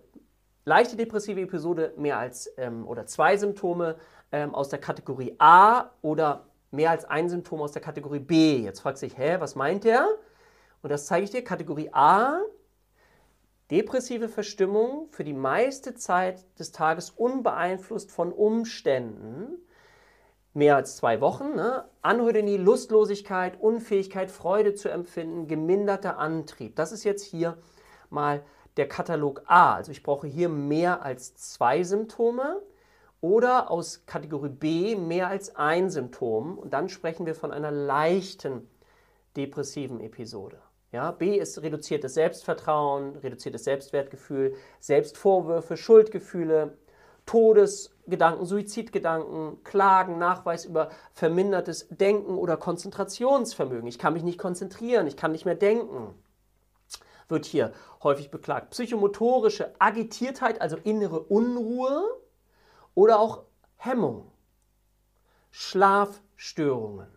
leichte 0.64 0.96
depressive 0.96 1.40
Episode, 1.40 1.94
mehr 1.96 2.18
als 2.18 2.52
ähm, 2.58 2.86
oder 2.86 3.06
zwei 3.06 3.36
Symptome 3.36 3.96
ähm, 4.32 4.54
aus 4.54 4.68
der 4.68 4.80
Kategorie 4.80 5.34
A 5.38 5.90
oder 6.02 6.46
mehr 6.70 6.90
als 6.90 7.04
ein 7.04 7.28
Symptom 7.28 7.62
aus 7.62 7.72
der 7.72 7.82
Kategorie 7.82 8.18
B. 8.18 8.58
Jetzt 8.58 8.80
fragst 8.80 9.02
du 9.02 9.06
dich, 9.06 9.16
hä, 9.16 9.36
was 9.38 9.54
meint 9.54 9.84
der? 9.84 10.06
Und 10.82 10.90
das 10.90 11.06
zeige 11.06 11.24
ich 11.24 11.30
dir. 11.30 11.42
Kategorie 11.42 11.88
A 11.92 12.40
Depressive 13.70 14.28
Verstimmung 14.28 15.08
für 15.10 15.24
die 15.24 15.32
meiste 15.32 15.94
Zeit 15.94 16.44
des 16.58 16.70
Tages 16.72 17.10
unbeeinflusst 17.10 18.10
von 18.10 18.32
Umständen, 18.32 19.56
mehr 20.52 20.76
als 20.76 20.96
zwei 20.96 21.20
Wochen, 21.20 21.54
ne? 21.54 21.84
Anhedonie, 22.02 22.58
Lustlosigkeit, 22.58 23.60
Unfähigkeit, 23.60 24.30
Freude 24.30 24.74
zu 24.74 24.90
empfinden, 24.90 25.48
geminderter 25.48 26.18
Antrieb. 26.18 26.76
Das 26.76 26.92
ist 26.92 27.04
jetzt 27.04 27.24
hier 27.24 27.56
mal 28.10 28.44
der 28.76 28.88
Katalog 28.88 29.42
A. 29.46 29.74
Also 29.74 29.92
ich 29.92 30.02
brauche 30.02 30.26
hier 30.26 30.48
mehr 30.48 31.02
als 31.02 31.34
zwei 31.34 31.82
Symptome 31.82 32.62
oder 33.20 33.70
aus 33.70 34.04
Kategorie 34.06 34.50
B 34.50 34.96
mehr 34.96 35.28
als 35.28 35.56
ein 35.56 35.90
Symptom. 35.90 36.58
Und 36.58 36.72
dann 36.72 36.88
sprechen 36.88 37.26
wir 37.26 37.34
von 37.34 37.50
einer 37.50 37.70
leichten 37.70 38.68
depressiven 39.36 40.00
Episode. 40.00 40.58
Ja, 40.94 41.10
B 41.10 41.36
ist 41.36 41.60
reduziertes 41.60 42.14
Selbstvertrauen, 42.14 43.16
reduziertes 43.16 43.64
Selbstwertgefühl, 43.64 44.54
Selbstvorwürfe, 44.78 45.76
Schuldgefühle, 45.76 46.78
Todesgedanken, 47.26 48.46
Suizidgedanken, 48.46 49.64
Klagen, 49.64 50.18
Nachweis 50.18 50.64
über 50.64 50.90
vermindertes 51.12 51.88
Denken 51.90 52.38
oder 52.38 52.56
Konzentrationsvermögen. 52.56 53.88
Ich 53.88 53.98
kann 53.98 54.12
mich 54.12 54.22
nicht 54.22 54.38
konzentrieren, 54.38 55.08
ich 55.08 55.16
kann 55.16 55.32
nicht 55.32 55.44
mehr 55.44 55.56
denken. 55.56 56.14
Wird 57.26 57.44
hier 57.44 57.72
häufig 58.04 58.30
beklagt. 58.30 58.70
Psychomotorische 58.70 59.74
Agitiertheit, 59.80 60.60
also 60.60 60.76
innere 60.76 61.18
Unruhe 61.18 62.04
oder 62.94 63.18
auch 63.18 63.42
Hemmung. 63.78 64.30
Schlafstörungen 65.50 67.13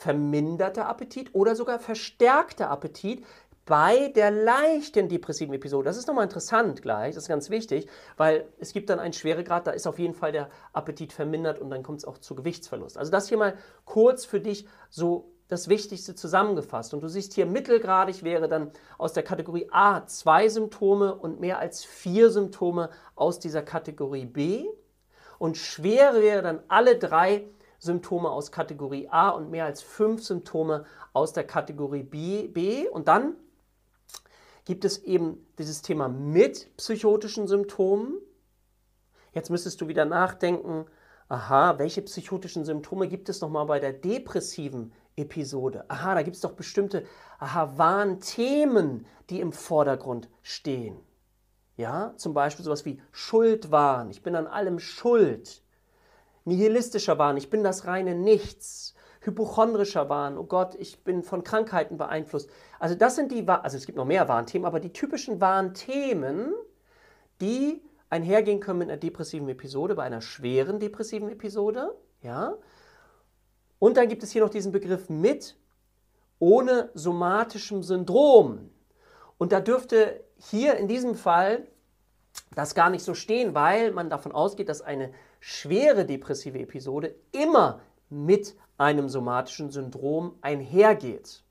verminderter 0.00 0.88
Appetit 0.88 1.34
oder 1.34 1.54
sogar 1.54 1.78
verstärkter 1.78 2.70
Appetit 2.70 3.22
bei 3.66 4.08
der 4.08 4.30
leichten 4.30 5.10
depressiven 5.10 5.54
Episode. 5.54 5.84
Das 5.84 5.98
ist 5.98 6.08
nochmal 6.08 6.24
interessant 6.24 6.80
gleich, 6.80 7.14
das 7.14 7.24
ist 7.24 7.28
ganz 7.28 7.50
wichtig, 7.50 7.86
weil 8.16 8.48
es 8.58 8.72
gibt 8.72 8.88
dann 8.88 8.98
einen 8.98 9.12
Schweregrad, 9.12 9.66
da 9.66 9.72
ist 9.72 9.86
auf 9.86 9.98
jeden 9.98 10.14
Fall 10.14 10.32
der 10.32 10.48
Appetit 10.72 11.12
vermindert 11.12 11.58
und 11.58 11.68
dann 11.68 11.82
kommt 11.82 11.98
es 11.98 12.06
auch 12.06 12.16
zu 12.16 12.34
Gewichtsverlust. 12.34 12.96
Also 12.96 13.12
das 13.12 13.28
hier 13.28 13.36
mal 13.36 13.58
kurz 13.84 14.24
für 14.24 14.40
dich 14.40 14.66
so 14.88 15.32
das 15.48 15.68
Wichtigste 15.68 16.14
zusammengefasst. 16.14 16.94
Und 16.94 17.02
du 17.02 17.08
siehst 17.08 17.34
hier 17.34 17.44
mittelgradig 17.44 18.22
wäre 18.22 18.48
dann 18.48 18.70
aus 18.96 19.12
der 19.12 19.22
Kategorie 19.22 19.68
A 19.70 20.06
zwei 20.06 20.48
Symptome 20.48 21.14
und 21.14 21.40
mehr 21.40 21.58
als 21.58 21.84
vier 21.84 22.30
Symptome 22.30 22.88
aus 23.16 23.38
dieser 23.38 23.62
Kategorie 23.62 24.26
B. 24.26 24.64
Und 25.38 25.58
schwer 25.58 26.14
wäre 26.14 26.42
dann 26.42 26.60
alle 26.68 26.96
drei 26.96 27.30
Symptome 27.30 27.59
Symptome 27.80 28.30
aus 28.30 28.52
Kategorie 28.52 29.08
A 29.08 29.30
und 29.30 29.50
mehr 29.50 29.64
als 29.64 29.82
fünf 29.82 30.22
Symptome 30.22 30.84
aus 31.12 31.32
der 31.32 31.44
Kategorie 31.44 32.02
B. 32.02 32.46
B. 32.48 32.88
Und 32.88 33.08
dann 33.08 33.34
gibt 34.64 34.84
es 34.84 34.98
eben 34.98 35.44
dieses 35.58 35.82
Thema 35.82 36.08
mit 36.08 36.76
psychotischen 36.76 37.48
Symptomen. 37.48 38.18
Jetzt 39.32 39.50
müsstest 39.50 39.80
du 39.80 39.88
wieder 39.88 40.04
nachdenken, 40.04 40.86
aha, 41.28 41.78
welche 41.78 42.02
psychotischen 42.02 42.64
Symptome 42.64 43.08
gibt 43.08 43.28
es 43.28 43.40
nochmal 43.40 43.66
bei 43.66 43.80
der 43.80 43.94
depressiven 43.94 44.92
Episode? 45.16 45.84
Aha, 45.88 46.14
da 46.14 46.22
gibt 46.22 46.36
es 46.36 46.42
doch 46.42 46.52
bestimmte, 46.52 47.04
aha, 47.38 47.78
Warnthemen, 47.78 49.06
die 49.30 49.40
im 49.40 49.52
Vordergrund 49.52 50.28
stehen. 50.42 50.98
Ja, 51.76 52.12
zum 52.16 52.34
Beispiel 52.34 52.64
sowas 52.64 52.84
wie 52.84 53.00
Schuldwahn, 53.10 54.10
ich 54.10 54.22
bin 54.22 54.36
an 54.36 54.46
allem 54.46 54.78
schuld 54.80 55.62
nihilistischer 56.44 57.18
Wahn, 57.18 57.36
ich 57.36 57.50
bin 57.50 57.62
das 57.62 57.86
reine 57.86 58.14
Nichts, 58.14 58.94
hypochondrischer 59.20 60.08
Wahn, 60.08 60.38
oh 60.38 60.44
Gott, 60.44 60.74
ich 60.76 61.04
bin 61.04 61.22
von 61.22 61.44
Krankheiten 61.44 61.98
beeinflusst. 61.98 62.50
Also 62.78 62.94
das 62.94 63.16
sind 63.16 63.32
die, 63.32 63.46
also 63.46 63.76
es 63.76 63.86
gibt 63.86 63.96
noch 63.96 64.06
mehr 64.06 64.28
Warnthemen, 64.28 64.66
aber 64.66 64.80
die 64.80 64.92
typischen 64.92 65.40
Warnthemen, 65.40 66.54
die 67.40 67.82
einhergehen 68.08 68.60
können 68.60 68.78
mit 68.78 68.88
einer 68.88 68.98
depressiven 68.98 69.48
Episode, 69.48 69.94
bei 69.94 70.04
einer 70.04 70.20
schweren 70.20 70.80
depressiven 70.80 71.30
Episode, 71.30 71.94
ja. 72.22 72.54
Und 73.78 73.96
dann 73.96 74.08
gibt 74.08 74.22
es 74.22 74.30
hier 74.30 74.42
noch 74.42 74.50
diesen 74.50 74.72
Begriff 74.72 75.08
mit 75.08 75.56
ohne 76.38 76.90
somatischem 76.94 77.82
Syndrom. 77.82 78.70
Und 79.38 79.52
da 79.52 79.60
dürfte 79.60 80.24
hier 80.36 80.76
in 80.76 80.88
diesem 80.88 81.14
Fall 81.14 81.66
das 82.54 82.74
gar 82.74 82.90
nicht 82.90 83.04
so 83.04 83.14
stehen, 83.14 83.54
weil 83.54 83.92
man 83.92 84.10
davon 84.10 84.32
ausgeht, 84.32 84.68
dass 84.68 84.82
eine 84.82 85.12
schwere 85.40 86.04
depressive 86.04 86.58
Episode 86.58 87.14
immer 87.32 87.80
mit 88.08 88.56
einem 88.78 89.08
somatischen 89.08 89.70
Syndrom 89.70 90.38
einhergeht. 90.40 91.42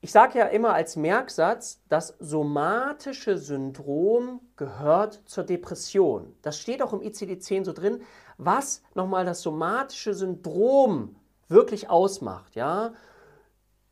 Ich 0.00 0.10
sage 0.10 0.40
ja 0.40 0.46
immer 0.46 0.74
als 0.74 0.96
Merksatz, 0.96 1.80
das 1.88 2.16
somatische 2.18 3.38
Syndrom 3.38 4.40
gehört 4.56 5.22
zur 5.26 5.44
Depression. 5.44 6.34
Das 6.42 6.58
steht 6.58 6.82
auch 6.82 6.92
im 6.92 7.00
ICD-10 7.00 7.64
so 7.64 7.72
drin, 7.72 8.02
was 8.36 8.82
nochmal 8.94 9.24
das 9.24 9.42
somatische 9.42 10.12
Syndrom 10.12 11.14
wirklich 11.48 11.88
ausmacht. 11.88 12.56
Ja? 12.56 12.94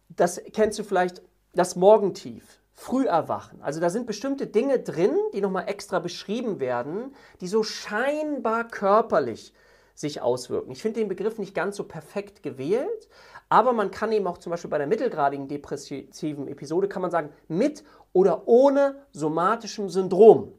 Das 0.09 0.41
kennst 0.53 0.81
du 0.81 0.83
vielleicht, 0.83 1.23
das 1.55 1.77
Morgentief. 1.77 2.60
Früherwachen. 2.81 3.61
Also 3.61 3.79
da 3.79 3.91
sind 3.91 4.07
bestimmte 4.07 4.47
Dinge 4.47 4.79
drin, 4.79 5.15
die 5.35 5.43
nochmal 5.43 5.69
extra 5.69 5.99
beschrieben 5.99 6.61
werden, 6.61 7.15
die 7.43 7.47
so 7.47 7.63
scheinbar 7.63 8.67
körperlich 8.69 9.53
sich 9.95 10.23
auswirken. 10.23 10.71
Ich 10.71 10.81
finde 10.81 11.01
den 11.01 11.09
Begriff 11.09 11.39
nicht 11.39 11.55
ganz 11.55 11.77
so 11.77 11.85
perfekt 11.85 12.43
gewählt, 12.43 13.11
aber 13.51 13.75
man 13.75 13.91
kann 13.91 14.11
eben 14.13 14.27
auch 14.27 14.39
zum 14.39 14.49
Beispiel 14.49 14.71
bei 14.71 14.79
der 14.79 14.87
mittelgradigen 14.87 15.47
depressiven 15.47 16.49
Episode, 16.49 16.89
kann 16.89 17.03
man 17.03 17.11
sagen, 17.11 17.35
mit 17.49 17.85
oder 18.15 18.49
ohne 18.49 19.03
somatischem 19.13 19.91
Syndrom. 19.91 20.55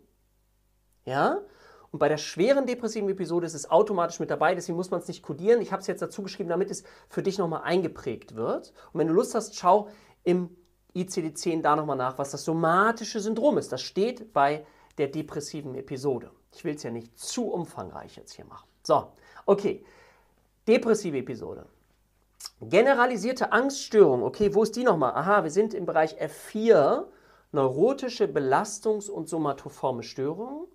Ja? 1.05 1.41
Und 1.89 1.97
bei 1.97 2.07
der 2.07 2.17
schweren 2.17 2.67
depressiven 2.67 3.09
Episode 3.09 3.47
ist 3.47 3.55
es 3.55 3.71
automatisch 3.71 4.19
mit 4.19 4.29
dabei, 4.29 4.53
deswegen 4.53 4.75
muss 4.75 4.91
man 4.91 4.99
es 4.99 5.07
nicht 5.07 5.23
kodieren. 5.23 5.59
Ich 5.59 5.71
habe 5.71 5.81
es 5.81 5.87
jetzt 5.87 6.03
dazu 6.03 6.21
geschrieben, 6.21 6.49
damit 6.49 6.69
es 6.69 6.83
für 7.09 7.23
dich 7.23 7.39
nochmal 7.39 7.63
eingeprägt 7.63 8.35
wird. 8.35 8.73
Und 8.93 8.99
wenn 8.99 9.07
du 9.07 9.13
Lust 9.13 9.33
hast, 9.33 9.55
schau 9.55 9.89
im 10.23 10.55
ICD-10 10.95 11.61
da 11.61 11.75
nochmal 11.75 11.97
nach, 11.97 12.17
was 12.17 12.31
das 12.31 12.43
somatische 12.43 13.19
Syndrom 13.19 13.57
ist. 13.57 13.71
Das 13.71 13.81
steht 13.81 14.33
bei 14.33 14.65
der 14.97 15.07
depressiven 15.07 15.75
Episode. 15.75 16.31
Ich 16.53 16.63
will 16.63 16.75
es 16.75 16.83
ja 16.83 16.91
nicht 16.91 17.17
zu 17.17 17.47
umfangreich 17.47 18.17
jetzt 18.17 18.33
hier 18.33 18.45
machen. 18.45 18.67
So, 18.83 19.07
okay. 19.45 19.83
Depressive 20.67 21.17
Episode. 21.17 21.65
Generalisierte 22.61 23.51
Angststörung. 23.51 24.23
Okay, 24.23 24.53
wo 24.53 24.63
ist 24.63 24.75
die 24.75 24.83
nochmal? 24.83 25.13
Aha, 25.13 25.43
wir 25.43 25.51
sind 25.51 25.73
im 25.73 25.85
Bereich 25.85 26.21
F4. 26.21 27.05
Neurotische 27.51 28.25
Belastungs- 28.25 29.09
und 29.09 29.27
somatoforme 29.27 30.03
Störungen. 30.03 30.67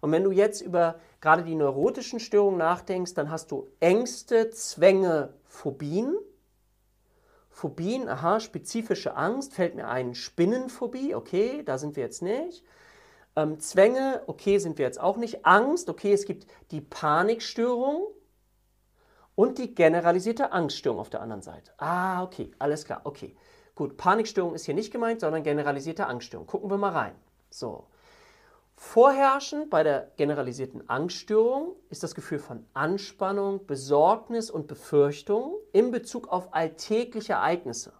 Und 0.00 0.12
wenn 0.12 0.24
du 0.24 0.32
jetzt 0.32 0.60
über 0.60 0.96
gerade 1.20 1.44
die 1.44 1.54
neurotischen 1.54 2.20
Störungen 2.20 2.58
nachdenkst, 2.58 3.14
dann 3.14 3.30
hast 3.30 3.50
du 3.50 3.68
Ängste, 3.80 4.50
Zwänge, 4.50 5.34
Phobien. 5.46 6.16
Phobien, 7.50 8.08
aha, 8.08 8.40
spezifische 8.40 9.16
Angst, 9.16 9.54
fällt 9.54 9.74
mir 9.74 9.88
ein, 9.88 10.14
Spinnenphobie, 10.14 11.14
okay, 11.14 11.62
da 11.64 11.78
sind 11.78 11.96
wir 11.96 12.04
jetzt 12.04 12.22
nicht. 12.22 12.64
Ähm, 13.36 13.60
Zwänge, 13.60 14.22
okay, 14.26 14.58
sind 14.58 14.78
wir 14.78 14.86
jetzt 14.86 15.00
auch 15.00 15.16
nicht. 15.16 15.44
Angst, 15.44 15.88
okay, 15.88 16.12
es 16.12 16.24
gibt 16.24 16.46
die 16.70 16.80
Panikstörung 16.80 18.06
und 19.34 19.58
die 19.58 19.74
generalisierte 19.74 20.52
Angststörung 20.52 21.00
auf 21.00 21.10
der 21.10 21.22
anderen 21.22 21.42
Seite. 21.42 21.72
Ah, 21.78 22.22
okay, 22.22 22.52
alles 22.58 22.84
klar, 22.84 23.02
okay. 23.04 23.36
Gut, 23.74 23.96
Panikstörung 23.96 24.54
ist 24.54 24.66
hier 24.66 24.74
nicht 24.74 24.92
gemeint, 24.92 25.20
sondern 25.20 25.42
generalisierte 25.42 26.06
Angststörung. 26.06 26.46
Gucken 26.46 26.70
wir 26.70 26.76
mal 26.76 26.92
rein. 26.92 27.14
So, 27.50 27.86
Vorherrschend 28.82 29.68
bei 29.68 29.82
der 29.82 30.10
generalisierten 30.16 30.88
Angststörung 30.88 31.76
ist 31.90 32.02
das 32.02 32.14
Gefühl 32.14 32.38
von 32.38 32.64
Anspannung, 32.72 33.66
Besorgnis 33.66 34.50
und 34.50 34.68
Befürchtung 34.68 35.54
in 35.72 35.90
Bezug 35.90 36.28
auf 36.28 36.54
alltägliche 36.54 37.34
Ereignisse. 37.34 37.92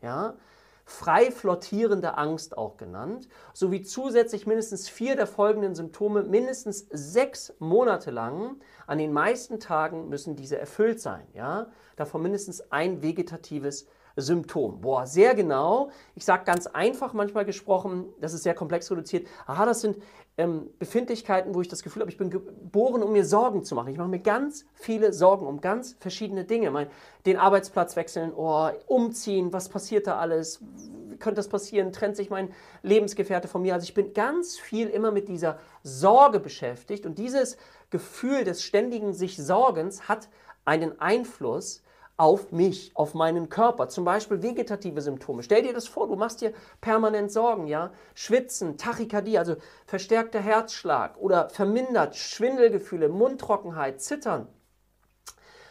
Ja? 0.00 0.38
Frei 0.86 1.30
flottierende 1.30 2.16
Angst 2.16 2.56
auch 2.56 2.78
genannt, 2.78 3.28
sowie 3.52 3.82
zusätzlich 3.82 4.46
mindestens 4.46 4.88
vier 4.88 5.16
der 5.16 5.26
folgenden 5.26 5.74
Symptome 5.74 6.22
mindestens 6.22 6.86
sechs 6.90 7.54
Monate 7.58 8.10
lang. 8.10 8.58
An 8.86 8.96
den 8.96 9.12
meisten 9.12 9.60
Tagen 9.60 10.08
müssen 10.08 10.34
diese 10.34 10.58
erfüllt 10.58 10.98
sein. 10.98 11.26
Ja? 11.34 11.70
Davon 11.96 12.22
mindestens 12.22 12.72
ein 12.72 13.02
vegetatives 13.02 13.86
Symptom. 14.16 14.80
Boah, 14.80 15.06
sehr 15.06 15.34
genau. 15.34 15.90
Ich 16.14 16.24
sage 16.24 16.44
ganz 16.44 16.66
einfach 16.66 17.12
manchmal 17.12 17.44
gesprochen, 17.44 18.06
das 18.20 18.32
ist 18.32 18.42
sehr 18.42 18.54
komplex 18.54 18.90
reduziert. 18.90 19.26
Aha, 19.46 19.66
das 19.66 19.82
sind 19.82 19.98
ähm, 20.38 20.70
Befindlichkeiten, 20.78 21.54
wo 21.54 21.60
ich 21.60 21.68
das 21.68 21.82
Gefühl 21.82 22.00
habe, 22.00 22.10
ich 22.10 22.16
bin 22.16 22.30
geboren, 22.30 23.02
um 23.02 23.12
mir 23.12 23.24
Sorgen 23.24 23.62
zu 23.64 23.74
machen. 23.74 23.88
Ich 23.88 23.98
mache 23.98 24.08
mir 24.08 24.20
ganz 24.20 24.66
viele 24.74 25.12
Sorgen 25.12 25.46
um 25.46 25.60
ganz 25.60 25.96
verschiedene 26.00 26.44
Dinge. 26.44 26.70
Mein, 26.70 26.88
den 27.26 27.36
Arbeitsplatz 27.36 27.96
wechseln, 27.96 28.32
oh, 28.34 28.68
umziehen, 28.86 29.52
was 29.52 29.68
passiert 29.68 30.06
da 30.06 30.18
alles? 30.18 30.60
Wie 31.08 31.16
könnte 31.16 31.36
das 31.36 31.48
passieren? 31.48 31.92
Trennt 31.92 32.16
sich 32.16 32.30
mein 32.30 32.52
Lebensgefährte 32.82 33.48
von 33.48 33.62
mir? 33.62 33.74
Also 33.74 33.84
ich 33.84 33.94
bin 33.94 34.14
ganz 34.14 34.58
viel 34.58 34.88
immer 34.88 35.10
mit 35.10 35.28
dieser 35.28 35.58
Sorge 35.82 36.40
beschäftigt 36.40 37.06
und 37.06 37.18
dieses 37.18 37.56
Gefühl 37.90 38.44
des 38.44 38.62
ständigen 38.62 39.12
sich 39.12 39.36
Sorgens 39.36 40.08
hat 40.08 40.28
einen 40.64 41.00
Einfluss 41.00 41.82
auf 42.16 42.50
mich, 42.50 42.92
auf 42.94 43.14
meinen 43.14 43.48
Körper. 43.48 43.88
Zum 43.88 44.04
Beispiel 44.04 44.42
vegetative 44.42 45.00
Symptome. 45.00 45.42
Stell 45.42 45.62
dir 45.62 45.74
das 45.74 45.86
vor, 45.86 46.08
du 46.08 46.16
machst 46.16 46.40
dir 46.40 46.52
permanent 46.80 47.30
Sorgen, 47.30 47.66
ja? 47.66 47.92
Schwitzen, 48.14 48.78
Tachykardie, 48.78 49.38
also 49.38 49.56
verstärkter 49.86 50.40
Herzschlag 50.40 51.16
oder 51.18 51.50
vermindert 51.50 52.16
Schwindelgefühle, 52.16 53.08
Mundtrockenheit, 53.08 54.00
Zittern. 54.00 54.48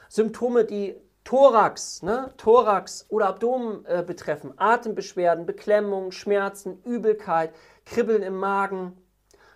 Symptome, 0.10 0.66
die 0.66 0.96
Thorax, 1.24 2.04
ne? 2.04 2.32
Thorax 2.38 3.08
oder 3.10 3.28
Abdomen 3.28 3.84
äh, 3.86 4.04
betreffen, 4.06 4.54
Atembeschwerden, 4.58 5.48
Beklemmung, 5.48 6.12
Schmerzen, 6.12 6.80
Übelkeit, 6.84 7.56
Kribbeln 7.86 8.22
im 8.22 8.38
Magen, 8.38 8.96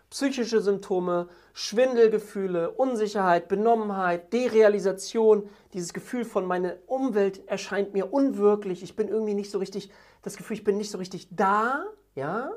psychische 0.09 0.61
Symptome, 0.61 1.27
Schwindelgefühle, 1.53 2.71
Unsicherheit, 2.71 3.47
Benommenheit, 3.47 4.33
Derealisation, 4.33 5.49
dieses 5.73 5.93
Gefühl 5.93 6.25
von 6.25 6.45
meine 6.45 6.77
Umwelt 6.87 7.47
erscheint 7.47 7.93
mir 7.93 8.11
unwirklich, 8.11 8.81
ich 8.81 8.95
bin 8.95 9.07
irgendwie 9.07 9.35
nicht 9.35 9.51
so 9.51 9.59
richtig, 9.59 9.91
das 10.21 10.35
Gefühl, 10.35 10.57
ich 10.57 10.63
bin 10.63 10.77
nicht 10.77 10.91
so 10.91 10.97
richtig 10.97 11.27
da, 11.31 11.85
ja, 12.15 12.51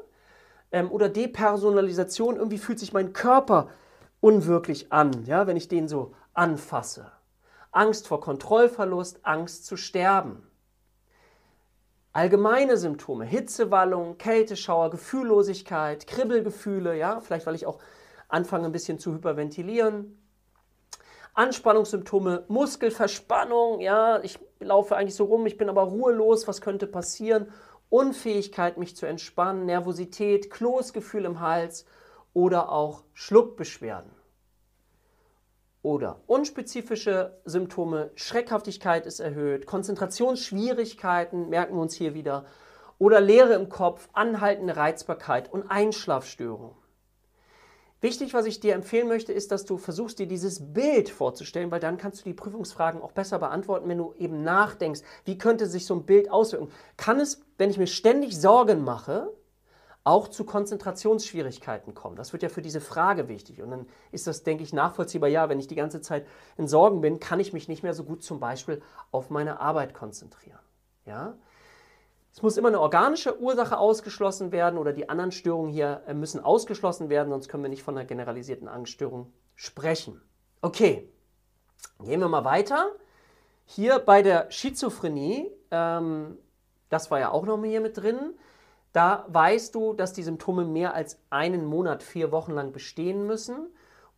ähm, 0.70 0.90
oder 0.90 1.08
Depersonalisation, 1.08 2.36
irgendwie 2.36 2.58
fühlt 2.58 2.78
sich 2.78 2.92
mein 2.92 3.12
Körper 3.12 3.68
unwirklich 4.20 4.92
an, 4.92 5.24
ja, 5.24 5.46
wenn 5.46 5.56
ich 5.56 5.68
den 5.68 5.88
so 5.88 6.14
anfasse. 6.32 7.12
Angst 7.70 8.06
vor 8.06 8.20
Kontrollverlust, 8.20 9.20
Angst 9.24 9.66
zu 9.66 9.76
sterben. 9.76 10.46
Allgemeine 12.14 12.76
Symptome, 12.76 13.24
Hitzewallung, 13.24 14.18
Kälteschauer, 14.18 14.90
Gefühllosigkeit, 14.90 16.06
Kribbelgefühle, 16.06 16.96
ja, 16.96 17.20
vielleicht 17.20 17.46
weil 17.46 17.54
ich 17.54 17.64
auch 17.64 17.78
anfange 18.28 18.66
ein 18.66 18.72
bisschen 18.72 18.98
zu 18.98 19.14
hyperventilieren. 19.14 20.18
Anspannungssymptome, 21.32 22.44
Muskelverspannung, 22.48 23.80
ja, 23.80 24.22
ich 24.22 24.38
laufe 24.60 24.94
eigentlich 24.94 25.14
so 25.14 25.24
rum, 25.24 25.46
ich 25.46 25.56
bin 25.56 25.70
aber 25.70 25.84
ruhelos, 25.84 26.46
was 26.46 26.60
könnte 26.60 26.86
passieren? 26.86 27.50
Unfähigkeit, 27.88 28.76
mich 28.76 28.94
zu 28.94 29.06
entspannen, 29.06 29.64
Nervosität, 29.64 30.50
Kloßgefühl 30.50 31.24
im 31.24 31.40
Hals 31.40 31.86
oder 32.34 32.70
auch 32.70 33.04
Schluckbeschwerden. 33.14 34.11
Oder 35.82 36.20
unspezifische 36.28 37.40
Symptome, 37.44 38.12
Schreckhaftigkeit 38.14 39.04
ist 39.04 39.18
erhöht, 39.18 39.66
Konzentrationsschwierigkeiten, 39.66 41.48
merken 41.48 41.74
wir 41.74 41.82
uns 41.82 41.94
hier 41.94 42.14
wieder, 42.14 42.44
oder 42.98 43.20
Leere 43.20 43.54
im 43.54 43.68
Kopf, 43.68 44.08
anhaltende 44.12 44.76
Reizbarkeit 44.76 45.52
und 45.52 45.68
Einschlafstörungen. 45.68 46.76
Wichtig, 48.00 48.32
was 48.32 48.46
ich 48.46 48.60
dir 48.60 48.74
empfehlen 48.74 49.08
möchte, 49.08 49.32
ist, 49.32 49.52
dass 49.52 49.64
du 49.64 49.76
versuchst, 49.76 50.20
dir 50.20 50.26
dieses 50.26 50.72
Bild 50.72 51.08
vorzustellen, 51.08 51.70
weil 51.70 51.80
dann 51.80 51.98
kannst 51.98 52.20
du 52.20 52.24
die 52.24 52.34
Prüfungsfragen 52.34 53.00
auch 53.00 53.12
besser 53.12 53.38
beantworten, 53.40 53.88
wenn 53.88 53.98
du 53.98 54.12
eben 54.18 54.42
nachdenkst, 54.42 55.02
wie 55.24 55.38
könnte 55.38 55.66
sich 55.66 55.86
so 55.86 55.94
ein 55.94 56.06
Bild 56.06 56.30
auswirken. 56.30 56.70
Kann 56.96 57.20
es, 57.20 57.42
wenn 57.58 57.70
ich 57.70 57.78
mir 57.78 57.86
ständig 57.86 58.40
Sorgen 58.40 58.82
mache, 58.82 59.32
auch 60.04 60.28
zu 60.28 60.44
Konzentrationsschwierigkeiten 60.44 61.94
kommen. 61.94 62.16
Das 62.16 62.32
wird 62.32 62.42
ja 62.42 62.48
für 62.48 62.62
diese 62.62 62.80
Frage 62.80 63.28
wichtig. 63.28 63.62
Und 63.62 63.70
dann 63.70 63.86
ist 64.10 64.26
das, 64.26 64.42
denke 64.42 64.64
ich, 64.64 64.72
nachvollziehbar. 64.72 65.28
Ja, 65.28 65.48
wenn 65.48 65.60
ich 65.60 65.68
die 65.68 65.76
ganze 65.76 66.00
Zeit 66.00 66.26
in 66.56 66.66
Sorgen 66.66 67.00
bin, 67.00 67.20
kann 67.20 67.38
ich 67.40 67.52
mich 67.52 67.68
nicht 67.68 67.82
mehr 67.82 67.94
so 67.94 68.04
gut 68.04 68.22
zum 68.22 68.40
Beispiel 68.40 68.82
auf 69.12 69.30
meine 69.30 69.60
Arbeit 69.60 69.94
konzentrieren. 69.94 70.58
Ja? 71.06 71.34
Es 72.32 72.42
muss 72.42 72.56
immer 72.56 72.68
eine 72.68 72.80
organische 72.80 73.40
Ursache 73.40 73.76
ausgeschlossen 73.76 74.52
werden 74.52 74.78
oder 74.78 74.92
die 74.92 75.08
anderen 75.08 75.32
Störungen 75.32 75.70
hier 75.70 76.02
äh, 76.06 76.14
müssen 76.14 76.40
ausgeschlossen 76.40 77.10
werden, 77.10 77.28
sonst 77.28 77.48
können 77.48 77.62
wir 77.62 77.70
nicht 77.70 77.82
von 77.82 77.96
einer 77.96 78.06
generalisierten 78.06 78.68
Angststörung 78.68 79.32
sprechen. 79.54 80.20
Okay, 80.62 81.08
gehen 82.00 82.20
wir 82.20 82.28
mal 82.28 82.44
weiter. 82.44 82.90
Hier 83.66 83.98
bei 83.98 84.22
der 84.22 84.50
Schizophrenie, 84.50 85.50
ähm, 85.70 86.38
das 86.88 87.10
war 87.10 87.20
ja 87.20 87.30
auch 87.30 87.44
noch 87.44 87.58
mal 87.58 87.68
hier 87.68 87.80
mit 87.82 87.98
drin, 87.98 88.34
da 88.92 89.24
weißt 89.28 89.74
du, 89.74 89.94
dass 89.94 90.12
die 90.12 90.22
Symptome 90.22 90.64
mehr 90.64 90.94
als 90.94 91.18
einen 91.30 91.64
Monat, 91.64 92.02
vier 92.02 92.30
Wochen 92.30 92.52
lang 92.52 92.72
bestehen 92.72 93.26
müssen. 93.26 93.68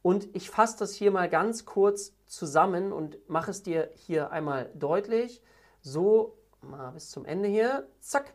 Und 0.03 0.29
ich 0.35 0.51
fasse 0.51 0.79
das 0.79 0.95
hier 0.95 1.11
mal 1.11 1.29
ganz 1.29 1.65
kurz 1.65 2.13
zusammen 2.27 2.93
und 2.93 3.19
mache 3.29 3.51
es 3.51 3.63
dir 3.63 3.91
hier 3.95 4.33
einmal 4.33 4.71
deutlich. 4.75 5.43
So, 5.81 6.37
mal 6.61 6.91
bis 6.91 7.11
zum 7.11 7.25
Ende 7.25 7.49
hier. 7.49 7.87
Zack. 8.01 8.35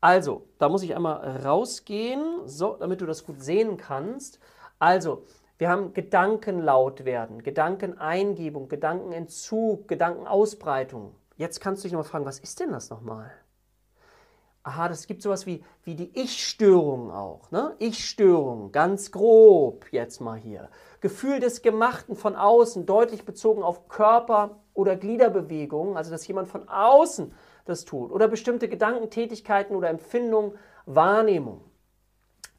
Also, 0.00 0.46
da 0.58 0.68
muss 0.68 0.82
ich 0.82 0.94
einmal 0.96 1.38
rausgehen, 1.44 2.46
so, 2.46 2.76
damit 2.78 3.00
du 3.00 3.06
das 3.06 3.24
gut 3.24 3.42
sehen 3.42 3.76
kannst. 3.76 4.38
Also, 4.78 5.24
wir 5.56 5.68
haben 5.68 5.94
Gedanken 5.94 6.60
laut 6.60 7.04
werden, 7.04 7.42
Gedankeneingebung, 7.42 8.68
Gedankenentzug, 8.68 9.86
Gedankenausbreitung. 9.86 11.14
Jetzt 11.36 11.60
kannst 11.60 11.82
du 11.82 11.86
dich 11.86 11.92
nochmal 11.92 12.08
fragen, 12.10 12.26
was 12.26 12.38
ist 12.40 12.60
denn 12.60 12.72
das 12.72 12.90
nochmal? 12.90 13.30
Aha, 14.64 14.88
das 14.88 15.06
gibt 15.06 15.22
sowas 15.22 15.46
wie, 15.46 15.62
wie 15.84 15.94
die 15.94 16.10
Ich-Störung 16.18 17.10
auch. 17.10 17.50
Ne? 17.50 17.74
Ich-Störung, 17.78 18.72
ganz 18.72 19.12
grob 19.12 19.86
jetzt 19.92 20.20
mal 20.20 20.38
hier. 20.38 20.70
Gefühl 21.00 21.38
des 21.38 21.60
Gemachten 21.60 22.16
von 22.16 22.34
außen, 22.34 22.86
deutlich 22.86 23.24
bezogen 23.26 23.62
auf 23.62 23.88
Körper- 23.88 24.58
oder 24.72 24.96
Gliederbewegungen, 24.96 25.96
also 25.96 26.10
dass 26.10 26.26
jemand 26.26 26.48
von 26.48 26.66
außen 26.68 27.32
das 27.66 27.84
tut. 27.84 28.10
Oder 28.10 28.26
bestimmte 28.26 28.68
Gedankentätigkeiten 28.68 29.76
oder 29.76 29.90
Empfindungen, 29.90 30.58
Wahrnehmung. 30.86 31.60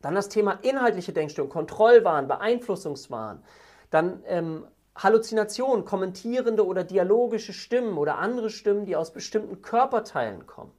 Dann 0.01 0.13
das 0.13 0.29
Thema 0.29 0.59
inhaltliche 0.61 1.11
Denkstörung, 1.11 1.49
Kontrollwahn, 1.49 2.27
Beeinflussungswahn. 2.27 3.43
Dann 3.89 4.21
ähm, 4.27 4.67
Halluzination, 4.95 5.85
kommentierende 5.85 6.65
oder 6.65 6.83
dialogische 6.83 7.51
Stimmen 7.51 7.97
oder 7.97 8.19
andere 8.19 8.51
Stimmen, 8.51 8.85
die 8.85 8.95
aus 8.95 9.11
bestimmten 9.11 9.63
Körperteilen 9.63 10.45
kommen 10.45 10.71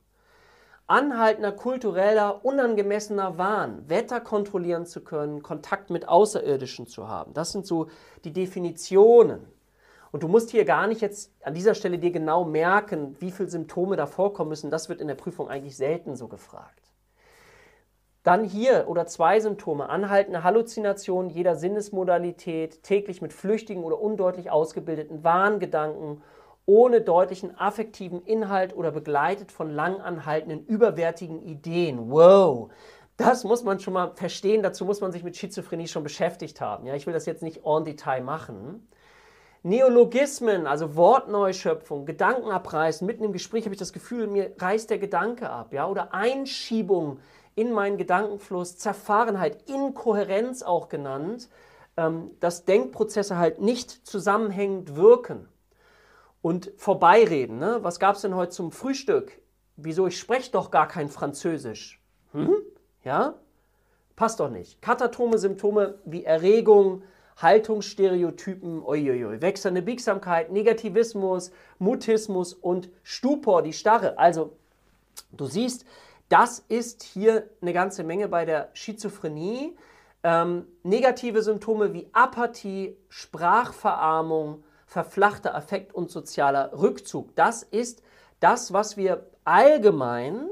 anhaltender 0.86 1.52
kultureller, 1.52 2.44
unangemessener 2.44 3.38
Wahn, 3.38 3.88
Wetter 3.88 4.20
kontrollieren 4.20 4.86
zu 4.86 5.02
können, 5.02 5.42
Kontakt 5.42 5.90
mit 5.90 6.08
Außerirdischen 6.08 6.86
zu 6.86 7.08
haben. 7.08 7.34
Das 7.34 7.52
sind 7.52 7.66
so 7.66 7.88
die 8.24 8.32
Definitionen. 8.32 9.40
Und 10.12 10.22
du 10.22 10.28
musst 10.28 10.50
hier 10.50 10.64
gar 10.64 10.86
nicht 10.86 11.00
jetzt 11.00 11.32
an 11.42 11.54
dieser 11.54 11.74
Stelle 11.74 11.98
dir 11.98 12.12
genau 12.12 12.44
merken, 12.44 13.16
wie 13.18 13.32
viele 13.32 13.48
Symptome 13.48 13.96
da 13.96 14.06
vorkommen 14.06 14.50
müssen. 14.50 14.70
Das 14.70 14.88
wird 14.88 15.00
in 15.00 15.08
der 15.08 15.16
Prüfung 15.16 15.48
eigentlich 15.48 15.76
selten 15.76 16.14
so 16.14 16.28
gefragt. 16.28 16.92
Dann 18.22 18.44
hier 18.44 18.86
oder 18.88 19.06
zwei 19.06 19.38
Symptome, 19.40 19.88
anhaltende 19.88 20.42
Halluzinationen 20.42 21.30
jeder 21.30 21.54
Sinnesmodalität, 21.54 22.82
täglich 22.82 23.22
mit 23.22 23.32
flüchtigen 23.32 23.84
oder 23.84 24.00
undeutlich 24.00 24.50
ausgebildeten 24.50 25.22
Wahngedanken, 25.22 26.22
ohne 26.66 27.00
deutlichen 27.00 27.56
affektiven 27.56 28.22
Inhalt 28.22 28.76
oder 28.76 28.90
begleitet 28.90 29.52
von 29.52 29.70
lang 29.70 30.00
anhaltenden 30.00 30.66
überwertigen 30.66 31.40
Ideen. 31.42 32.10
Wow, 32.10 32.70
das 33.16 33.44
muss 33.44 33.64
man 33.64 33.80
schon 33.80 33.94
mal 33.94 34.12
verstehen, 34.14 34.62
dazu 34.62 34.84
muss 34.84 35.00
man 35.00 35.12
sich 35.12 35.22
mit 35.22 35.36
Schizophrenie 35.36 35.88
schon 35.88 36.02
beschäftigt 36.02 36.60
haben. 36.60 36.86
Ja, 36.86 36.94
ich 36.94 37.06
will 37.06 37.14
das 37.14 37.24
jetzt 37.24 37.42
nicht 37.42 37.62
en 37.64 37.84
Detail 37.84 38.20
machen. 38.22 38.86
Neologismen, 39.62 40.66
also 40.66 40.94
Wortneuschöpfung, 40.94 42.04
Gedankenabreißen, 42.04 43.06
mitten 43.06 43.24
im 43.24 43.32
Gespräch 43.32 43.64
habe 43.64 43.74
ich 43.74 43.80
das 43.80 43.92
Gefühl, 43.92 44.26
mir 44.26 44.52
reißt 44.58 44.90
der 44.90 44.98
Gedanke 44.98 45.50
ab, 45.50 45.72
ja, 45.72 45.88
oder 45.88 46.14
Einschiebung 46.14 47.18
in 47.56 47.72
meinen 47.72 47.96
Gedankenfluss, 47.96 48.76
Zerfahrenheit, 48.76 49.68
Inkohärenz 49.68 50.62
auch 50.62 50.88
genannt, 50.88 51.48
ähm, 51.96 52.32
dass 52.38 52.64
Denkprozesse 52.64 53.38
halt 53.38 53.60
nicht 53.60 53.90
zusammenhängend 54.06 54.94
wirken. 54.94 55.48
Und 56.46 56.70
vorbeireden, 56.76 57.58
ne? 57.58 57.78
was 57.82 57.98
gab 57.98 58.14
es 58.14 58.22
denn 58.22 58.36
heute 58.36 58.52
zum 58.52 58.70
Frühstück? 58.70 59.40
Wieso, 59.74 60.06
ich 60.06 60.16
spreche 60.16 60.52
doch 60.52 60.70
gar 60.70 60.86
kein 60.86 61.08
Französisch. 61.08 62.00
Hm? 62.30 62.54
Ja? 63.02 63.34
Passt 64.14 64.38
doch 64.38 64.48
nicht. 64.48 64.80
Katatome 64.80 65.38
Symptome 65.38 65.98
wie 66.04 66.22
Erregung, 66.22 67.02
Haltungsstereotypen, 67.36 68.80
uiuiui, 68.80 69.42
wechselnde 69.42 69.82
Biegsamkeit, 69.82 70.52
Negativismus, 70.52 71.50
Mutismus 71.80 72.54
und 72.54 72.90
Stupor, 73.02 73.62
die 73.62 73.72
Starre. 73.72 74.16
Also, 74.16 74.52
du 75.32 75.46
siehst, 75.46 75.84
das 76.28 76.60
ist 76.68 77.02
hier 77.02 77.50
eine 77.60 77.72
ganze 77.72 78.04
Menge 78.04 78.28
bei 78.28 78.44
der 78.44 78.68
Schizophrenie. 78.72 79.76
Ähm, 80.22 80.68
negative 80.84 81.42
Symptome 81.42 81.92
wie 81.92 82.08
Apathie, 82.12 82.96
Sprachverarmung, 83.08 84.62
verflachter 84.86 85.54
Affekt 85.54 85.94
und 85.94 86.10
sozialer 86.10 86.72
Rückzug. 86.78 87.34
Das 87.34 87.62
ist 87.62 88.02
das, 88.40 88.72
was 88.72 88.96
wir 88.96 89.26
allgemein 89.44 90.48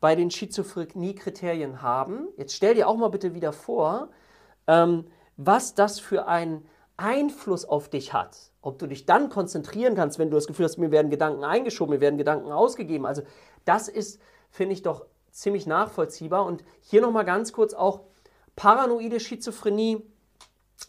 bei 0.00 0.14
den 0.14 0.30
Schizophrenie-Kriterien 0.30 1.82
haben. 1.82 2.28
Jetzt 2.36 2.54
stell 2.54 2.74
dir 2.74 2.88
auch 2.88 2.96
mal 2.96 3.08
bitte 3.08 3.34
wieder 3.34 3.52
vor, 3.52 4.08
ähm, 4.66 5.06
was 5.36 5.74
das 5.74 6.00
für 6.00 6.26
einen 6.26 6.66
Einfluss 6.96 7.64
auf 7.64 7.88
dich 7.88 8.12
hat. 8.12 8.36
Ob 8.62 8.78
du 8.78 8.86
dich 8.86 9.06
dann 9.06 9.28
konzentrieren 9.28 9.94
kannst, 9.94 10.18
wenn 10.18 10.30
du 10.30 10.36
das 10.36 10.46
Gefühl 10.46 10.64
hast, 10.64 10.78
mir 10.78 10.90
werden 10.90 11.10
Gedanken 11.10 11.44
eingeschoben, 11.44 11.94
mir 11.94 12.00
werden 12.00 12.18
Gedanken 12.18 12.50
ausgegeben. 12.50 13.06
Also 13.06 13.22
das 13.64 13.88
ist, 13.88 14.20
finde 14.50 14.72
ich, 14.72 14.82
doch 14.82 15.06
ziemlich 15.30 15.66
nachvollziehbar. 15.66 16.44
Und 16.44 16.64
hier 16.80 17.02
nochmal 17.02 17.24
ganz 17.24 17.52
kurz 17.52 17.74
auch 17.74 18.00
paranoide 18.56 19.20
Schizophrenie. 19.20 20.02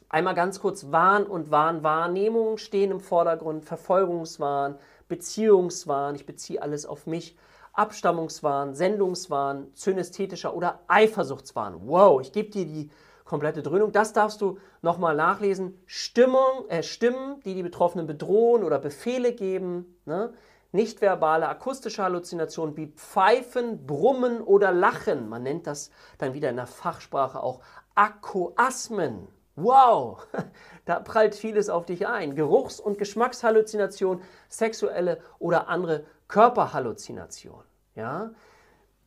Einmal 0.10 0.36
ganz 0.36 0.62
kurz 0.62 0.92
Wahn 0.92 1.26
und 1.26 1.52
Wahnwahrnehmung 1.52 2.58
stehen 2.58 2.92
im 2.92 3.02
Vordergrund, 3.02 3.66
Verfolgungswahn, 3.66 4.78
Beziehungswahn, 5.10 6.16
ich 6.16 6.26
beziehe 6.26 6.62
alles 6.62 6.86
auf 6.86 7.08
mich, 7.08 7.36
Abstammungswahn, 7.74 8.74
Sendungswahn, 8.74 9.68
zynästhetischer 9.74 10.56
oder 10.56 10.80
Eifersuchtswahn. 10.88 11.82
Wow, 11.86 12.22
ich 12.22 12.32
gebe 12.32 12.50
dir 12.50 12.66
die 12.66 12.90
komplette 13.26 13.62
Dröhnung. 13.62 13.92
Das 13.92 14.14
darfst 14.14 14.42
du 14.42 14.58
nochmal 14.82 15.16
nachlesen. 15.16 15.78
Stimmung, 15.86 16.68
äh, 16.70 16.82
Stimmen, 16.82 17.40
die 17.42 17.54
die 17.54 17.64
Betroffenen 17.64 18.08
bedrohen 18.08 18.64
oder 18.64 18.80
Befehle 18.80 19.34
geben. 19.34 19.98
Ne? 20.06 20.34
Nichtverbale 20.72 21.48
akustische 21.48 22.04
Halluzinationen 22.04 22.76
wie 22.78 22.88
Pfeifen, 22.88 23.86
Brummen 23.86 24.42
oder 24.42 24.72
Lachen. 24.72 25.30
Man 25.30 25.44
nennt 25.44 25.68
das 25.68 25.92
dann 26.18 26.34
wieder 26.34 26.50
in 26.50 26.56
der 26.56 26.68
Fachsprache 26.68 27.44
auch 27.44 27.62
Akkoasmen. 27.94 29.28
Wow, 29.58 30.26
da 30.86 31.00
prallt 31.00 31.34
vieles 31.34 31.70
auf 31.70 31.88
dich 31.88 32.08
ein. 32.08 32.36
Geruchs- 32.36 32.80
und 32.80 33.00
Geschmackshalluzinationen, 33.00 34.24
sexuelle 34.50 35.20
oder 35.40 35.68
andere 35.68 36.06
Körperhalluzinationen. 36.28 37.66
Ja? 37.96 38.32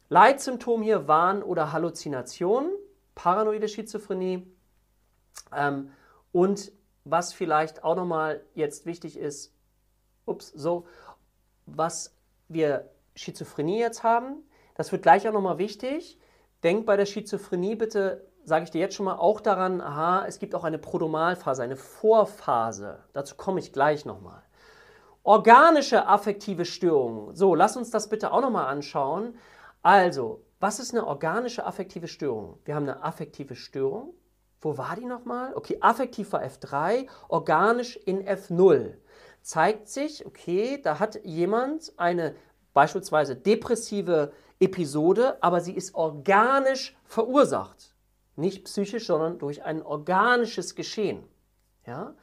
Leitsymptom 0.09 0.83
hier 0.83 1.07
Wahn 1.07 1.45
oder 1.45 1.73
Halluzinationen, 1.73 2.73
paranoide 3.15 3.69
Schizophrenie. 3.69 4.45
Ähm, 5.55 5.93
und 6.33 6.73
was 7.05 7.33
vielleicht 7.33 7.85
auch 7.85 7.95
nochmal 7.95 8.43
jetzt 8.55 8.87
wichtig 8.87 9.17
ist, 9.17 9.55
ups, 10.27 10.49
so, 10.49 10.85
was 11.67 12.17
wir 12.49 12.91
Schizophrenie 13.15 13.79
jetzt 13.79 14.03
haben, 14.03 14.43
das 14.75 14.91
wird 14.91 15.03
gleich 15.03 15.29
auch 15.29 15.33
nochmal 15.33 15.59
wichtig. 15.59 16.19
Denk 16.65 16.87
bei 16.87 16.97
der 16.97 17.07
Schizophrenie 17.07 17.77
bitte, 17.77 18.27
sage 18.45 18.65
ich 18.65 18.71
dir 18.71 18.81
jetzt 18.81 18.95
schon 18.95 19.07
mal, 19.07 19.17
auch 19.17 19.41
daran, 19.41 19.81
aha, 19.81 20.25
es 20.27 20.39
gibt 20.39 20.55
auch 20.55 20.65
eine 20.65 20.79
Prodomalphase, 20.79 21.63
eine 21.63 21.77
Vorphase. 21.77 23.05
Dazu 23.13 23.37
komme 23.37 23.61
ich 23.61 23.73
gleich 23.73 24.05
nochmal. 24.05 24.43
Organische 25.23 26.07
affektive 26.07 26.65
Störungen. 26.65 27.35
So, 27.35 27.55
lass 27.55 27.77
uns 27.77 27.91
das 27.91 28.09
bitte 28.09 28.33
auch 28.33 28.41
nochmal 28.41 28.67
anschauen. 28.67 29.35
Also, 29.83 30.45
was 30.59 30.81
ist 30.81 30.95
eine 30.95 31.07
organische 31.07 31.65
affektive 31.67 32.09
Störung? 32.09 32.59
Wir 32.65 32.75
haben 32.75 32.89
eine 32.89 33.03
affektive 33.03 33.55
Störung. 33.55 34.15
Wo 34.61 34.77
war 34.77 34.97
die 34.97 35.07
nochmal? 35.07 35.55
Okay, 35.55 35.79
affektiv 35.81 36.33
war 36.33 36.43
F3, 36.43 37.07
organisch 37.29 37.97
in 37.97 38.27
F0 38.27 38.95
zeigt 39.43 39.89
sich, 39.89 40.27
okay, 40.27 40.81
da 40.83 40.99
hat 40.99 41.25
jemand 41.25 41.93
eine 41.97 42.35
beispielsweise 42.73 43.37
depressive 43.37 44.33
Episode, 44.59 45.43
aber 45.43 45.61
sie 45.61 45.75
ist 45.75 45.95
organisch 45.95 46.97
verursacht. 47.05 47.90
Nicht 48.41 48.65
psychisch, 48.65 49.07
sondern 49.07 49.39
durch 49.39 49.63
ein 49.63 49.83
organisches 49.83 50.75
Geschehen. 50.75 51.23
Ja? 51.87 52.15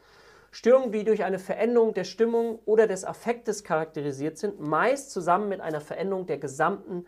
Störungen, 0.51 0.91
die 0.91 1.03
durch 1.03 1.23
eine 1.23 1.39
Veränderung 1.39 1.93
der 1.93 2.03
Stimmung 2.03 2.59
oder 2.65 2.87
des 2.87 3.05
Affektes 3.05 3.63
charakterisiert 3.63 4.37
sind, 4.37 4.59
meist 4.59 5.11
zusammen 5.11 5.49
mit 5.49 5.61
einer 5.61 5.81
Veränderung 5.81 6.25
der 6.25 6.39
gesamten 6.39 7.05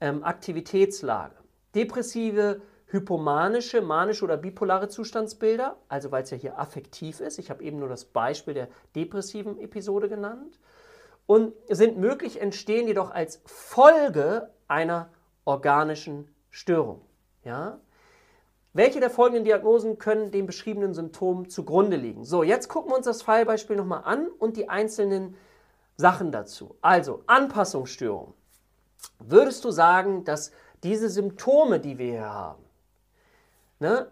ähm, 0.00 0.24
Aktivitätslage. 0.24 1.36
Depressive 1.74 2.60
hypomanische, 2.86 3.82
manische 3.82 4.24
oder 4.24 4.36
bipolare 4.36 4.88
Zustandsbilder, 4.88 5.76
also 5.88 6.10
weil 6.10 6.22
es 6.22 6.30
ja 6.30 6.36
hier 6.36 6.58
affektiv 6.58 7.20
ist. 7.20 7.38
Ich 7.38 7.50
habe 7.50 7.62
eben 7.62 7.78
nur 7.78 7.88
das 7.88 8.06
Beispiel 8.06 8.54
der 8.54 8.68
depressiven 8.96 9.60
Episode 9.60 10.08
genannt. 10.08 10.58
Und 11.26 11.52
sind 11.68 11.98
möglich, 11.98 12.40
entstehen 12.40 12.88
jedoch 12.88 13.10
als 13.10 13.42
Folge 13.44 14.50
einer 14.66 15.10
organischen 15.44 16.34
Störung. 16.48 17.02
Ja? 17.44 17.78
Welche 18.78 19.00
der 19.00 19.10
folgenden 19.10 19.42
Diagnosen 19.42 19.98
können 19.98 20.30
dem 20.30 20.46
beschriebenen 20.46 20.94
Symptom 20.94 21.48
zugrunde 21.48 21.96
liegen? 21.96 22.24
So, 22.24 22.44
jetzt 22.44 22.68
gucken 22.68 22.92
wir 22.92 22.96
uns 22.96 23.06
das 23.06 23.22
Fallbeispiel 23.22 23.74
nochmal 23.74 24.02
an 24.04 24.28
und 24.38 24.56
die 24.56 24.68
einzelnen 24.68 25.34
Sachen 25.96 26.30
dazu. 26.30 26.76
Also, 26.80 27.24
Anpassungsstörung. 27.26 28.34
Würdest 29.18 29.64
du 29.64 29.72
sagen, 29.72 30.22
dass 30.22 30.52
diese 30.84 31.08
Symptome, 31.10 31.80
die 31.80 31.98
wir 31.98 32.06
hier 32.06 32.32
haben, 32.32 32.62
Ne? 33.80 34.10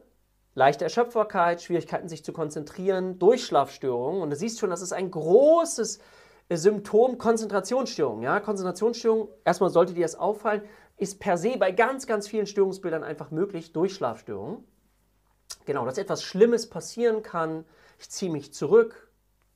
Leichte 0.54 0.84
Erschöpfbarkeit, 0.84 1.62
Schwierigkeiten 1.62 2.08
sich 2.08 2.24
zu 2.24 2.32
konzentrieren, 2.32 3.20
Durchschlafstörungen. 3.20 4.20
Und 4.20 4.30
du 4.30 4.36
siehst 4.36 4.58
schon, 4.58 4.70
das 4.70 4.80
ist 4.80 4.92
ein 4.92 5.12
großes 5.12 6.00
äh, 6.48 6.56
Symptom 6.56 7.18
Konzentrationsstörung. 7.18 8.22
Ja? 8.22 8.40
Konzentrationsstörung, 8.40 9.28
erstmal 9.44 9.70
sollte 9.70 9.94
dir 9.94 10.02
das 10.02 10.16
auffallen, 10.16 10.62
ist 10.96 11.20
per 11.20 11.36
se 11.36 11.56
bei 11.58 11.72
ganz, 11.72 12.06
ganz 12.06 12.28
vielen 12.28 12.46
Störungsbildern 12.46 13.04
einfach 13.04 13.30
möglich, 13.30 13.72
Durchschlafstörungen. 13.72 14.64
Genau, 15.64 15.84
dass 15.84 15.98
etwas 15.98 16.22
Schlimmes 16.22 16.68
passieren 16.68 17.22
kann, 17.22 17.64
ich 17.98 18.10
ziehe 18.10 18.30
mich 18.30 18.52
zurück, 18.52 19.10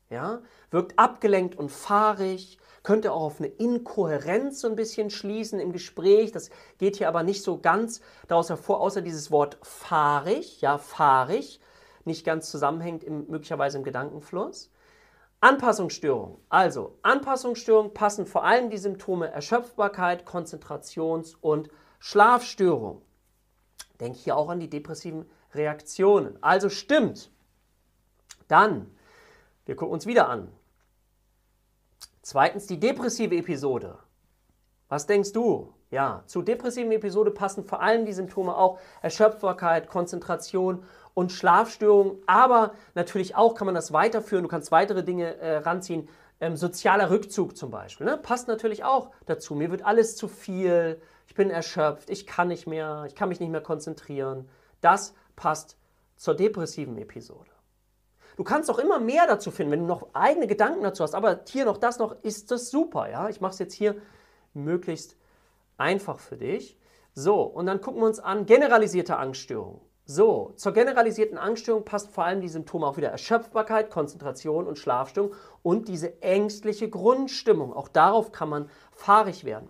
ja? 0.09 0.43
wirkt 0.71 0.99
abgelenkt 0.99 1.57
und 1.57 1.71
fahrig, 1.71 2.59
könnte 2.83 3.13
auch 3.13 3.23
auf 3.23 3.41
eine 3.41 3.49
Inkohärenz 3.49 4.61
so 4.61 4.69
ein 4.69 4.77
bisschen 4.77 5.11
schließen 5.11 5.61
im 5.61 5.73
Gespräch. 5.73 6.33
Das 6.33 6.51
geht 6.79 6.97
hier 6.97 7.09
aber 7.09 7.23
nicht 7.23 7.43
so 7.43 7.59
ganz 7.59 8.01
daraus 8.29 8.49
hervor, 8.49 8.81
außer 8.81 9.03
dieses 9.03 9.31
Wort 9.31 9.59
fahrig, 9.63 10.61
ja, 10.61 10.79
fahrig, 10.79 11.61
nicht 12.05 12.25
ganz 12.25 12.51
zusammenhängt 12.51 13.05
im, 13.05 13.27
möglicherweise 13.29 13.79
im 13.79 13.85
Gedankenfluss. 13.85 14.71
Anpassungsstörung. 15.41 16.39
Also, 16.51 16.99
Anpassungsstörung 17.03 17.95
passen 17.95 18.27
vor 18.27 18.45
allem 18.45 18.71
die 18.71 18.79
Symptome 18.79 19.31
Erschöpfbarkeit, 19.31 20.27
Konzentrations- 20.27 21.35
und 21.41 21.71
Schlafstörung. 21.99 23.03
Denke 24.01 24.19
hier 24.19 24.37
auch 24.37 24.49
an 24.51 24.61
die 24.61 24.71
depressiven 24.71 25.29
Reaktionen. 25.53 26.43
Also 26.43 26.69
stimmt. 26.69 27.31
Dann, 28.49 28.91
wir 29.67 29.77
gucken 29.77 29.95
uns 29.95 30.07
wieder 30.07 30.29
an. 30.29 30.51
Zweitens 32.23 32.67
die 32.67 32.79
depressive 32.79 33.37
Episode. 33.37 33.99
Was 34.89 35.07
denkst 35.07 35.33
du? 35.33 35.73
Ja, 35.91 36.23
zu 36.27 36.43
depressiven 36.43 36.93
Episode 36.93 37.33
passen 37.33 37.65
vor 37.65 37.83
allem 37.83 38.07
die 38.07 38.13
Symptome 38.13 38.57
auch 38.57 38.79
Erschöpfbarkeit, 39.03 39.89
Konzentration 39.89 40.85
und 41.15 41.33
Schlafstörungen. 41.33 42.23
Aber 42.27 42.75
natürlich 42.95 43.35
auch 43.35 43.55
kann 43.55 43.67
man 43.67 43.75
das 43.75 43.93
weiterführen. 43.93 44.45
Du 44.45 44.49
kannst 44.49 44.71
weitere 44.71 45.03
Dinge 45.03 45.37
äh, 45.39 45.57
ranziehen. 45.59 46.09
Ähm, 46.41 46.57
sozialer 46.57 47.11
Rückzug 47.11 47.57
zum 47.57 47.71
Beispiel. 47.71 48.07
Ne? 48.07 48.17
Passt 48.17 48.49
natürlich 48.49 48.85
auch 48.85 49.11
dazu. 49.27 49.55
Mir 49.55 49.71
wird 49.71 49.85
alles 49.85 50.17
zu 50.17 50.29
viel. 50.29 51.03
Ich 51.27 51.35
bin 51.35 51.51
erschöpft. 51.51 52.09
Ich 52.09 52.27
kann 52.27 52.49
nicht 52.49 52.67
mehr. 52.67 53.05
Ich 53.09 53.15
kann 53.15 53.29
mich 53.29 53.41
nicht 53.41 53.51
mehr 53.51 53.61
konzentrieren. 53.61 54.49
Das 54.81 55.13
passt 55.37 55.77
zur 56.17 56.35
depressiven 56.35 56.97
Episode. 56.99 57.51
Du 58.37 58.45
kannst 58.45 58.71
auch 58.71 58.79
immer 58.79 59.01
mehr 59.01 59.27
dazu 59.27 59.51
finden, 59.51 59.73
wenn 59.73 59.81
du 59.81 59.87
noch 59.87 60.15
eigene 60.15 60.47
Gedanken 60.47 60.83
dazu 60.83 61.03
hast. 61.03 61.15
Aber 61.15 61.41
hier 61.49 61.67
noch 61.67 61.77
das 61.77 61.99
noch, 61.99 62.17
ist 62.23 62.51
das 62.51 62.71
super. 62.71 63.11
Ja? 63.11 63.29
Ich 63.29 63.41
mache 63.41 63.53
es 63.53 63.59
jetzt 63.59 63.75
hier 63.75 63.97
möglichst 64.55 65.17
einfach 65.81 66.21
für 66.21 66.37
dich. 66.37 66.79
So, 67.13 67.43
und 67.43 67.67
dann 67.67 67.81
gucken 67.81 68.01
wir 68.01 68.07
uns 68.07 68.21
an 68.21 68.47
generalisierte 68.47 69.17
Angststörungen. 69.17 69.81
So, 70.05 70.53
zur 70.57 70.73
generalisierten 70.73 71.39
Angststörung 71.39 71.85
passt 71.85 72.11
vor 72.11 72.25
allem 72.25 72.41
die 72.41 72.49
Symptome 72.49 72.87
auch 72.87 72.97
wieder 72.97 73.11
Erschöpfbarkeit, 73.11 73.91
Konzentration 73.91 74.67
und 74.67 74.79
Schlafstörung 74.79 75.35
und 75.63 75.89
diese 75.89 76.21
ängstliche 76.23 76.89
Grundstimmung. 76.89 77.73
Auch 77.73 77.89
darauf 77.89 78.33
kann 78.33 78.49
man 78.49 78.71
fahrig 78.93 79.45
werden. 79.45 79.69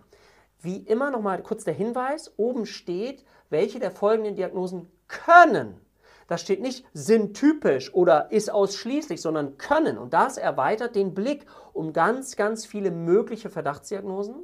Wie 0.59 0.77
immer 0.77 1.11
nochmal 1.11 1.41
kurz 1.43 1.63
der 1.63 1.73
Hinweis, 1.73 2.33
oben 2.37 2.65
steht, 2.65 3.23
welche 3.49 3.79
der 3.79 3.91
folgenden 3.91 4.35
Diagnosen 4.35 4.91
können. 5.07 5.79
Da 6.27 6.37
steht 6.37 6.61
nicht 6.61 6.85
sind 6.93 7.35
typisch 7.35 7.93
oder 7.93 8.31
ist 8.31 8.51
ausschließlich, 8.51 9.21
sondern 9.21 9.57
können. 9.57 9.97
Und 9.97 10.13
das 10.13 10.37
erweitert 10.37 10.95
den 10.95 11.13
Blick 11.13 11.45
um 11.73 11.93
ganz, 11.93 12.35
ganz 12.35 12.65
viele 12.65 12.89
mögliche 12.89 13.49
Verdachtsdiagnosen 13.49 14.35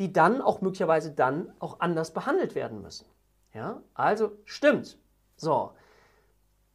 die 0.00 0.12
dann 0.12 0.40
auch 0.40 0.62
möglicherweise 0.62 1.12
dann 1.12 1.52
auch 1.60 1.78
anders 1.78 2.12
behandelt 2.12 2.54
werden 2.54 2.82
müssen. 2.82 3.04
Ja, 3.52 3.82
also 3.94 4.32
stimmt. 4.44 4.98
So, 5.36 5.72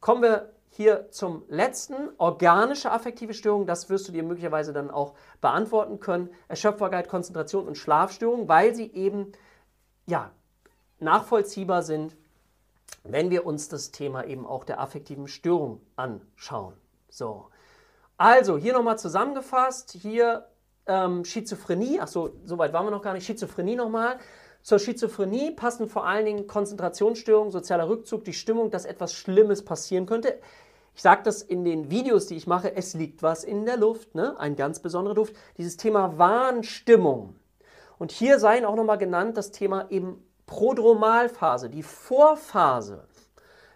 kommen 0.00 0.22
wir 0.22 0.52
hier 0.68 1.10
zum 1.10 1.42
letzten, 1.48 2.10
organische 2.18 2.92
affektive 2.92 3.34
Störung. 3.34 3.66
Das 3.66 3.90
wirst 3.90 4.06
du 4.06 4.12
dir 4.12 4.22
möglicherweise 4.22 4.72
dann 4.72 4.90
auch 4.90 5.14
beantworten 5.40 5.98
können. 5.98 6.30
Erschöpfbarkeit, 6.48 7.08
Konzentration 7.08 7.66
und 7.66 7.76
Schlafstörung, 7.76 8.48
weil 8.48 8.74
sie 8.74 8.92
eben 8.92 9.32
ja, 10.06 10.30
nachvollziehbar 11.00 11.82
sind, 11.82 12.16
wenn 13.02 13.30
wir 13.30 13.44
uns 13.44 13.68
das 13.68 13.90
Thema 13.90 14.24
eben 14.24 14.46
auch 14.46 14.62
der 14.62 14.80
affektiven 14.80 15.26
Störung 15.26 15.80
anschauen. 15.96 16.74
So, 17.08 17.48
also 18.18 18.56
hier 18.56 18.72
nochmal 18.72 18.98
zusammengefasst, 18.98 19.92
hier 19.92 20.46
ähm, 20.86 21.24
Schizophrenie, 21.24 22.00
achso, 22.00 22.30
so 22.44 22.58
weit 22.58 22.72
waren 22.72 22.86
wir 22.86 22.90
noch 22.90 23.02
gar 23.02 23.14
nicht, 23.14 23.26
Schizophrenie 23.26 23.76
nochmal. 23.76 24.18
Zur 24.62 24.78
Schizophrenie 24.78 25.52
passen 25.52 25.88
vor 25.88 26.06
allen 26.06 26.24
Dingen 26.26 26.46
Konzentrationsstörungen, 26.46 27.52
sozialer 27.52 27.88
Rückzug, 27.88 28.24
die 28.24 28.32
Stimmung, 28.32 28.70
dass 28.70 28.84
etwas 28.84 29.12
Schlimmes 29.14 29.64
passieren 29.64 30.06
könnte. 30.06 30.38
Ich 30.94 31.02
sage 31.02 31.22
das 31.24 31.42
in 31.42 31.64
den 31.64 31.90
Videos, 31.90 32.26
die 32.26 32.36
ich 32.36 32.46
mache, 32.46 32.74
es 32.74 32.94
liegt 32.94 33.22
was 33.22 33.44
in 33.44 33.66
der 33.66 33.76
Luft, 33.76 34.14
ne? 34.14 34.34
ein 34.40 34.56
ganz 34.56 34.80
besonderer 34.80 35.14
Duft. 35.14 35.36
Dieses 35.58 35.76
Thema 35.76 36.18
Warnstimmung. 36.18 37.36
Und 37.98 38.12
hier 38.12 38.38
seien 38.38 38.64
auch 38.64 38.76
nochmal 38.76 38.98
genannt 38.98 39.36
das 39.36 39.52
Thema 39.52 39.90
eben 39.90 40.24
Prodromalphase, 40.46 41.70
die 41.70 41.82
Vorphase, 41.82 43.06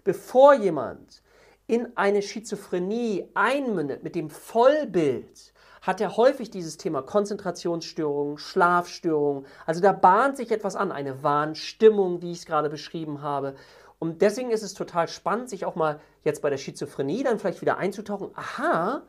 bevor 0.03 0.55
jemand 0.55 1.23
in 1.67 1.97
eine 1.97 2.23
Schizophrenie 2.23 3.29
einmündet 3.35 4.03
mit 4.03 4.15
dem 4.15 4.31
Vollbild 4.31 5.50
hat 5.83 6.01
er 6.01 6.17
häufig 6.17 6.51
dieses 6.51 6.77
Thema 6.77 7.03
Konzentrationsstörungen, 7.03 8.39
Schlafstörungen. 8.39 9.47
Also 9.67 9.81
da 9.81 9.93
bahnt 9.93 10.37
sich 10.37 10.51
etwas 10.51 10.77
an, 10.77 10.93
eine 10.93 11.23
Warnstimmung, 11.23 12.23
wie 12.23 12.33
ich 12.33 12.39
es 12.39 12.47
gerade 12.47 12.69
beschrieben 12.69 13.23
habe. 13.23 13.55
Und 13.99 14.23
deswegen 14.23 14.51
ist 14.51 14.63
es 14.63 14.75
total 14.75 15.09
spannend, 15.09 15.51
sich 15.51 15.65
auch 15.65 15.75
mal 15.75 16.01
jetzt 16.25 16.43
bei 16.43 16.51
der 16.51 16.59
Schizophrenie 16.59 17.23
dann 17.23 17.39
vielleicht 17.39 17.61
wieder 17.61 17.79
einzutauchen. 17.79 18.31
Aha, 18.35 19.03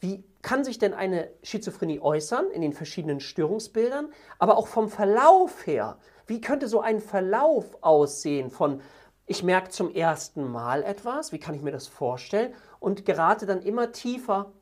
wie 0.00 0.24
kann 0.42 0.64
sich 0.64 0.78
denn 0.78 0.94
eine 0.94 1.30
Schizophrenie 1.44 2.00
äußern 2.00 2.50
in 2.50 2.60
den 2.60 2.72
verschiedenen 2.72 3.20
Störungsbildern, 3.20 4.12
aber 4.40 4.56
auch 4.56 4.66
vom 4.66 4.88
Verlauf 4.88 5.66
her? 5.66 5.96
Wie 6.26 6.40
könnte 6.40 6.66
so 6.66 6.80
ein 6.80 7.00
Verlauf 7.00 7.78
aussehen 7.82 8.50
von 8.50 8.80
ich 9.26 9.44
merke 9.44 9.70
zum 9.70 9.94
ersten 9.94 10.44
Mal 10.50 10.82
etwas, 10.82 11.30
wie 11.30 11.38
kann 11.38 11.54
ich 11.54 11.62
mir 11.62 11.70
das 11.70 11.86
vorstellen 11.86 12.52
und 12.80 13.06
gerate 13.06 13.46
dann 13.46 13.62
immer 13.62 13.92
tiefer 13.92 14.52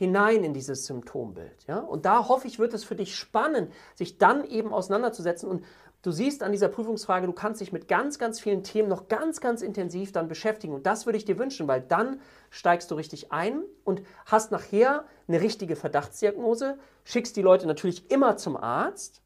hinein 0.00 0.44
in 0.44 0.54
dieses 0.54 0.86
Symptombild. 0.86 1.66
Ja? 1.68 1.80
Und 1.80 2.06
da 2.06 2.26
hoffe 2.26 2.48
ich, 2.48 2.58
wird 2.58 2.72
es 2.72 2.84
für 2.84 2.96
dich 2.96 3.14
spannend, 3.14 3.70
sich 3.94 4.16
dann 4.16 4.46
eben 4.46 4.72
auseinanderzusetzen. 4.72 5.46
Und 5.46 5.62
du 6.00 6.10
siehst 6.10 6.42
an 6.42 6.52
dieser 6.52 6.68
Prüfungsfrage, 6.68 7.26
du 7.26 7.34
kannst 7.34 7.60
dich 7.60 7.70
mit 7.70 7.86
ganz, 7.86 8.18
ganz 8.18 8.40
vielen 8.40 8.64
Themen 8.64 8.88
noch 8.88 9.08
ganz, 9.08 9.42
ganz 9.42 9.60
intensiv 9.60 10.10
dann 10.10 10.26
beschäftigen. 10.26 10.72
Und 10.72 10.86
das 10.86 11.04
würde 11.04 11.18
ich 11.18 11.26
dir 11.26 11.38
wünschen, 11.38 11.68
weil 11.68 11.82
dann 11.82 12.22
steigst 12.48 12.90
du 12.90 12.94
richtig 12.94 13.30
ein 13.30 13.62
und 13.84 14.00
hast 14.24 14.52
nachher 14.52 15.04
eine 15.28 15.42
richtige 15.42 15.76
Verdachtsdiagnose, 15.76 16.78
schickst 17.04 17.36
die 17.36 17.42
Leute 17.42 17.66
natürlich 17.66 18.10
immer 18.10 18.38
zum 18.38 18.56
Arzt 18.56 19.20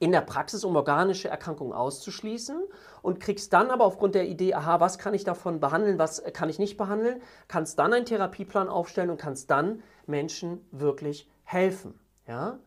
in 0.00 0.10
der 0.10 0.20
Praxis, 0.20 0.64
um 0.64 0.74
organische 0.74 1.28
Erkrankungen 1.28 1.72
auszuschließen 1.72 2.60
und 3.06 3.20
kriegst 3.20 3.52
dann 3.52 3.70
aber 3.70 3.84
aufgrund 3.84 4.16
der 4.16 4.26
Idee, 4.26 4.54
aha, 4.54 4.80
was 4.80 4.98
kann 4.98 5.14
ich 5.14 5.22
davon 5.22 5.60
behandeln, 5.60 5.96
was 5.96 6.24
kann 6.32 6.48
ich 6.48 6.58
nicht 6.58 6.76
behandeln, 6.76 7.22
kannst 7.46 7.78
dann 7.78 7.92
einen 7.92 8.04
Therapieplan 8.04 8.68
aufstellen 8.68 9.10
und 9.10 9.16
kannst 9.16 9.48
dann 9.48 9.80
Menschen 10.08 10.66
wirklich 10.72 11.30
helfen. 11.44 11.96
Ja? 12.26 12.58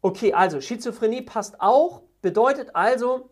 Okay, 0.00 0.32
also 0.32 0.60
Schizophrenie 0.60 1.22
passt 1.22 1.60
auch, 1.60 2.02
bedeutet 2.22 2.76
also, 2.76 3.30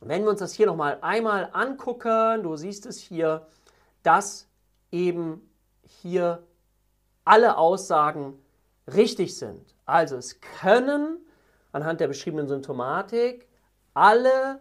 wenn 0.00 0.22
wir 0.24 0.28
uns 0.28 0.40
das 0.40 0.52
hier 0.52 0.66
nochmal 0.66 0.98
einmal 1.00 1.48
angucken, 1.54 2.42
du 2.42 2.54
siehst 2.56 2.84
es 2.84 2.98
hier, 2.98 3.46
dass 4.02 4.50
eben 4.92 5.50
hier 5.82 6.42
alle 7.24 7.56
Aussagen 7.56 8.38
richtig 8.86 9.38
sind. 9.38 9.74
Also 9.86 10.16
es 10.16 10.42
können 10.60 11.24
anhand 11.72 12.00
der 12.00 12.08
beschriebenen 12.08 12.48
Symptomatik 12.48 13.48
alle 13.94 14.60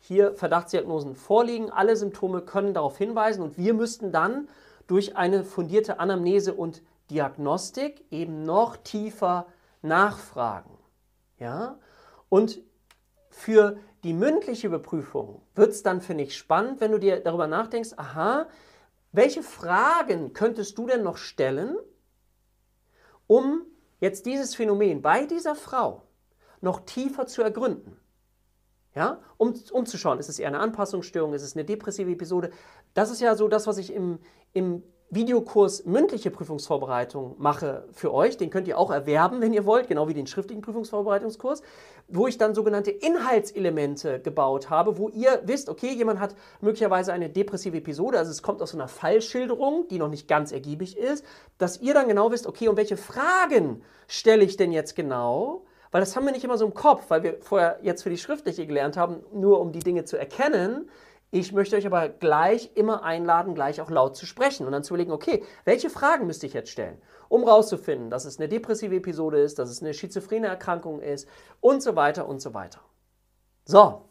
hier 0.00 0.34
Verdachtsdiagnosen 0.34 1.14
vorliegen, 1.14 1.70
alle 1.70 1.94
Symptome 1.94 2.42
können 2.42 2.74
darauf 2.74 2.98
hinweisen 2.98 3.42
und 3.42 3.56
wir 3.56 3.74
müssten 3.74 4.12
dann 4.12 4.48
durch 4.86 5.16
eine 5.16 5.44
fundierte 5.44 6.00
Anamnese 6.00 6.54
und 6.54 6.82
Diagnostik 7.10 8.04
eben 8.10 8.44
noch 8.44 8.76
tiefer 8.76 9.46
nachfragen. 9.82 10.76
Ja? 11.38 11.78
Und 12.28 12.60
für 13.28 13.78
die 14.02 14.14
mündliche 14.14 14.66
Überprüfung 14.66 15.42
wird 15.54 15.70
es 15.70 15.82
dann, 15.82 16.00
finde 16.00 16.24
ich, 16.24 16.36
spannend, 16.36 16.80
wenn 16.80 16.92
du 16.92 16.98
dir 16.98 17.20
darüber 17.20 17.46
nachdenkst, 17.46 17.92
aha, 17.96 18.46
welche 19.12 19.42
Fragen 19.42 20.32
könntest 20.32 20.78
du 20.78 20.86
denn 20.86 21.02
noch 21.02 21.16
stellen, 21.16 21.76
um 23.26 23.62
jetzt 24.00 24.26
dieses 24.26 24.54
Phänomen 24.54 25.02
bei 25.02 25.26
dieser 25.26 25.54
Frau 25.54 26.02
noch 26.60 26.80
tiefer 26.80 27.26
zu 27.26 27.42
ergründen. 27.42 28.00
Ja, 28.94 29.20
um, 29.36 29.54
um 29.72 29.86
zu 29.86 29.98
schauen, 29.98 30.18
ist 30.18 30.28
es 30.28 30.38
eher 30.38 30.48
eine 30.48 30.58
Anpassungsstörung, 30.58 31.32
ist 31.32 31.42
es 31.42 31.54
eine 31.54 31.64
depressive 31.64 32.10
Episode. 32.10 32.50
Das 32.92 33.10
ist 33.10 33.20
ja 33.20 33.36
so 33.36 33.46
das, 33.46 33.68
was 33.68 33.78
ich 33.78 33.92
im, 33.92 34.18
im 34.52 34.82
Videokurs 35.10 35.84
mündliche 35.86 36.30
Prüfungsvorbereitung 36.30 37.34
mache 37.38 37.84
für 37.92 38.14
euch. 38.14 38.36
Den 38.36 38.50
könnt 38.50 38.68
ihr 38.68 38.78
auch 38.78 38.92
erwerben, 38.92 39.40
wenn 39.40 39.52
ihr 39.52 39.66
wollt, 39.66 39.88
genau 39.88 40.06
wie 40.06 40.14
den 40.14 40.28
schriftlichen 40.28 40.62
Prüfungsvorbereitungskurs, 40.62 41.62
wo 42.06 42.28
ich 42.28 42.38
dann 42.38 42.54
sogenannte 42.54 42.92
Inhaltselemente 42.92 44.20
gebaut 44.20 44.70
habe, 44.70 44.98
wo 44.98 45.08
ihr 45.08 45.42
wisst, 45.44 45.68
okay, 45.68 45.92
jemand 45.92 46.20
hat 46.20 46.36
möglicherweise 46.60 47.12
eine 47.12 47.28
depressive 47.28 47.76
Episode, 47.76 48.18
also 48.18 48.30
es 48.30 48.42
kommt 48.42 48.62
aus 48.62 48.70
so 48.70 48.76
einer 48.76 48.86
Fallschilderung, 48.86 49.88
die 49.88 49.98
noch 49.98 50.08
nicht 50.08 50.28
ganz 50.28 50.52
ergiebig 50.52 50.96
ist, 50.96 51.24
dass 51.58 51.80
ihr 51.80 51.92
dann 51.92 52.06
genau 52.06 52.30
wisst, 52.30 52.46
okay, 52.46 52.68
und 52.68 52.76
welche 52.76 52.96
Fragen 52.96 53.82
stelle 54.06 54.44
ich 54.44 54.56
denn 54.56 54.70
jetzt 54.70 54.94
genau? 54.94 55.64
Weil 55.90 56.00
das 56.00 56.14
haben 56.14 56.24
wir 56.24 56.32
nicht 56.32 56.44
immer 56.44 56.58
so 56.58 56.66
im 56.66 56.74
Kopf, 56.74 57.04
weil 57.08 57.22
wir 57.22 57.38
vorher 57.40 57.78
jetzt 57.82 58.02
für 58.02 58.10
die 58.10 58.18
schriftliche 58.18 58.66
gelernt 58.66 58.96
haben, 58.96 59.24
nur 59.32 59.60
um 59.60 59.72
die 59.72 59.80
Dinge 59.80 60.04
zu 60.04 60.16
erkennen. 60.16 60.88
Ich 61.32 61.52
möchte 61.52 61.76
euch 61.76 61.86
aber 61.86 62.08
gleich 62.08 62.70
immer 62.74 63.04
einladen, 63.04 63.54
gleich 63.54 63.80
auch 63.80 63.90
laut 63.90 64.16
zu 64.16 64.26
sprechen 64.26 64.66
und 64.66 64.72
dann 64.72 64.82
zu 64.82 64.94
überlegen, 64.94 65.12
okay, 65.12 65.44
welche 65.64 65.90
Fragen 65.90 66.26
müsste 66.26 66.46
ich 66.46 66.54
jetzt 66.54 66.70
stellen, 66.70 67.00
um 67.28 67.44
rauszufinden, 67.44 68.10
dass 68.10 68.24
es 68.24 68.38
eine 68.38 68.48
depressive 68.48 68.96
Episode 68.96 69.40
ist, 69.40 69.58
dass 69.58 69.70
es 69.70 69.80
eine 69.80 69.94
schizophrene 69.94 70.48
Erkrankung 70.48 71.00
ist 71.00 71.28
und 71.60 71.82
so 71.82 71.94
weiter 71.94 72.28
und 72.28 72.40
so 72.40 72.52
weiter. 72.52 72.80
So, 73.64 74.02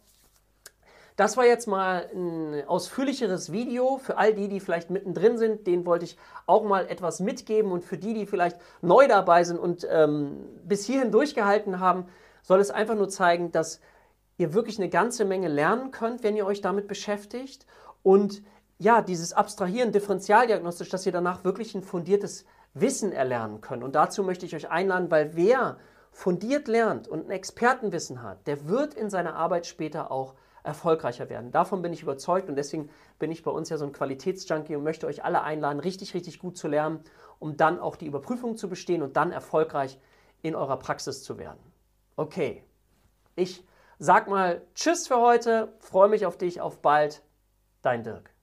das 1.20 1.36
war 1.36 1.46
jetzt 1.46 1.68
mal 1.68 2.10
ein 2.14 2.64
ausführlicheres 2.66 3.52
Video 3.52 3.98
für 3.98 4.18
all 4.18 4.34
die, 4.34 4.48
die 4.48 4.62
vielleicht 4.62 4.90
mittendrin 4.90 5.38
sind. 5.38 5.68
Den 5.68 5.86
wollte 5.86 6.06
ich 6.06 6.18
auch 6.46 6.64
mal 6.64 6.88
etwas 6.88 7.20
mitgeben. 7.20 7.74
Und 7.74 7.84
für 7.84 7.98
die, 7.98 8.14
die 8.14 8.26
vielleicht 8.26 8.58
neu 8.82 9.06
dabei 9.06 9.44
sind 9.44 9.60
und 9.60 9.86
ähm, 9.92 10.46
bis 10.64 10.86
hierhin 10.86 11.12
durchgehalten 11.12 11.82
haben, 11.82 12.06
soll 12.42 12.62
es 12.62 12.72
einfach 12.72 12.96
nur 12.96 13.10
zeigen, 13.10 13.52
dass 13.52 13.82
ihr 14.38 14.54
wirklich 14.54 14.80
eine 14.80 14.88
ganze 14.88 15.26
Menge 15.26 15.50
lernen 15.50 15.92
könnt, 15.92 16.24
wenn 16.24 16.38
ihr 16.38 16.46
euch 16.46 16.62
damit 16.62 16.88
beschäftigt. 16.88 17.66
Und 18.02 18.42
ja, 18.78 19.02
dieses 19.02 19.34
Abstrahieren 19.34 19.92
differentialdiagnostisch, 19.92 20.88
dass 20.88 21.06
ihr 21.06 21.12
danach 21.12 21.44
wirklich 21.44 21.76
ein 21.76 21.84
fundiertes 21.84 22.46
Wissen 22.74 23.12
erlernen 23.12 23.60
könnt. 23.60 23.84
Und 23.84 23.94
dazu 23.94 24.24
möchte 24.24 24.46
ich 24.46 24.56
euch 24.56 24.70
einladen, 24.70 25.12
weil 25.12 25.36
wer 25.36 25.80
fundiert 26.14 26.70
lernt 26.70 27.10
und 27.10 27.28
ein 27.28 27.32
Expertenwissen 27.32 28.24
hat, 28.24 28.48
der 28.48 28.70
wird 28.70 28.94
in 28.94 29.10
seiner 29.10 29.36
Arbeit 29.36 29.66
später 29.68 30.12
auch 30.12 30.36
erfolgreicher 30.64 31.30
werden. 31.30 31.52
Davon 31.52 31.82
bin 31.82 31.94
ich 31.94 32.02
überzeugt 32.02 32.50
und 32.50 32.56
deswegen 32.56 32.90
bin 33.18 33.32
ich 33.32 33.44
bei 33.44 33.52
uns 33.52 33.70
ja 33.70 33.78
so 33.78 33.86
ein 33.86 33.94
Qualitätsjunkie 33.94 34.76
und 34.76 34.84
möchte 34.84 35.08
euch 35.08 35.24
alle 35.24 35.42
einladen, 35.42 35.80
richtig, 35.80 36.14
richtig 36.14 36.40
gut 36.40 36.58
zu 36.58 36.68
lernen, 36.68 37.04
um 37.40 37.58
dann 37.58 37.80
auch 37.80 37.96
die 37.96 38.08
Überprüfung 38.08 38.58
zu 38.58 38.70
bestehen 38.70 39.02
und 39.02 39.18
dann 39.18 39.32
erfolgreich 39.32 40.00
in 40.42 40.56
eurer 40.56 40.78
Praxis 40.78 41.24
zu 41.24 41.38
werden. 41.38 41.60
Okay, 42.16 42.64
ich 43.36 43.66
sag 43.98 44.28
mal 44.28 44.62
Tschüss 44.76 45.08
für 45.08 45.20
heute, 45.20 45.74
freue 45.80 46.10
mich 46.10 46.26
auf 46.26 46.38
dich, 46.38 46.62
auf 46.62 46.82
bald, 46.82 47.22
dein 47.82 48.04
Dirk. 48.04 48.34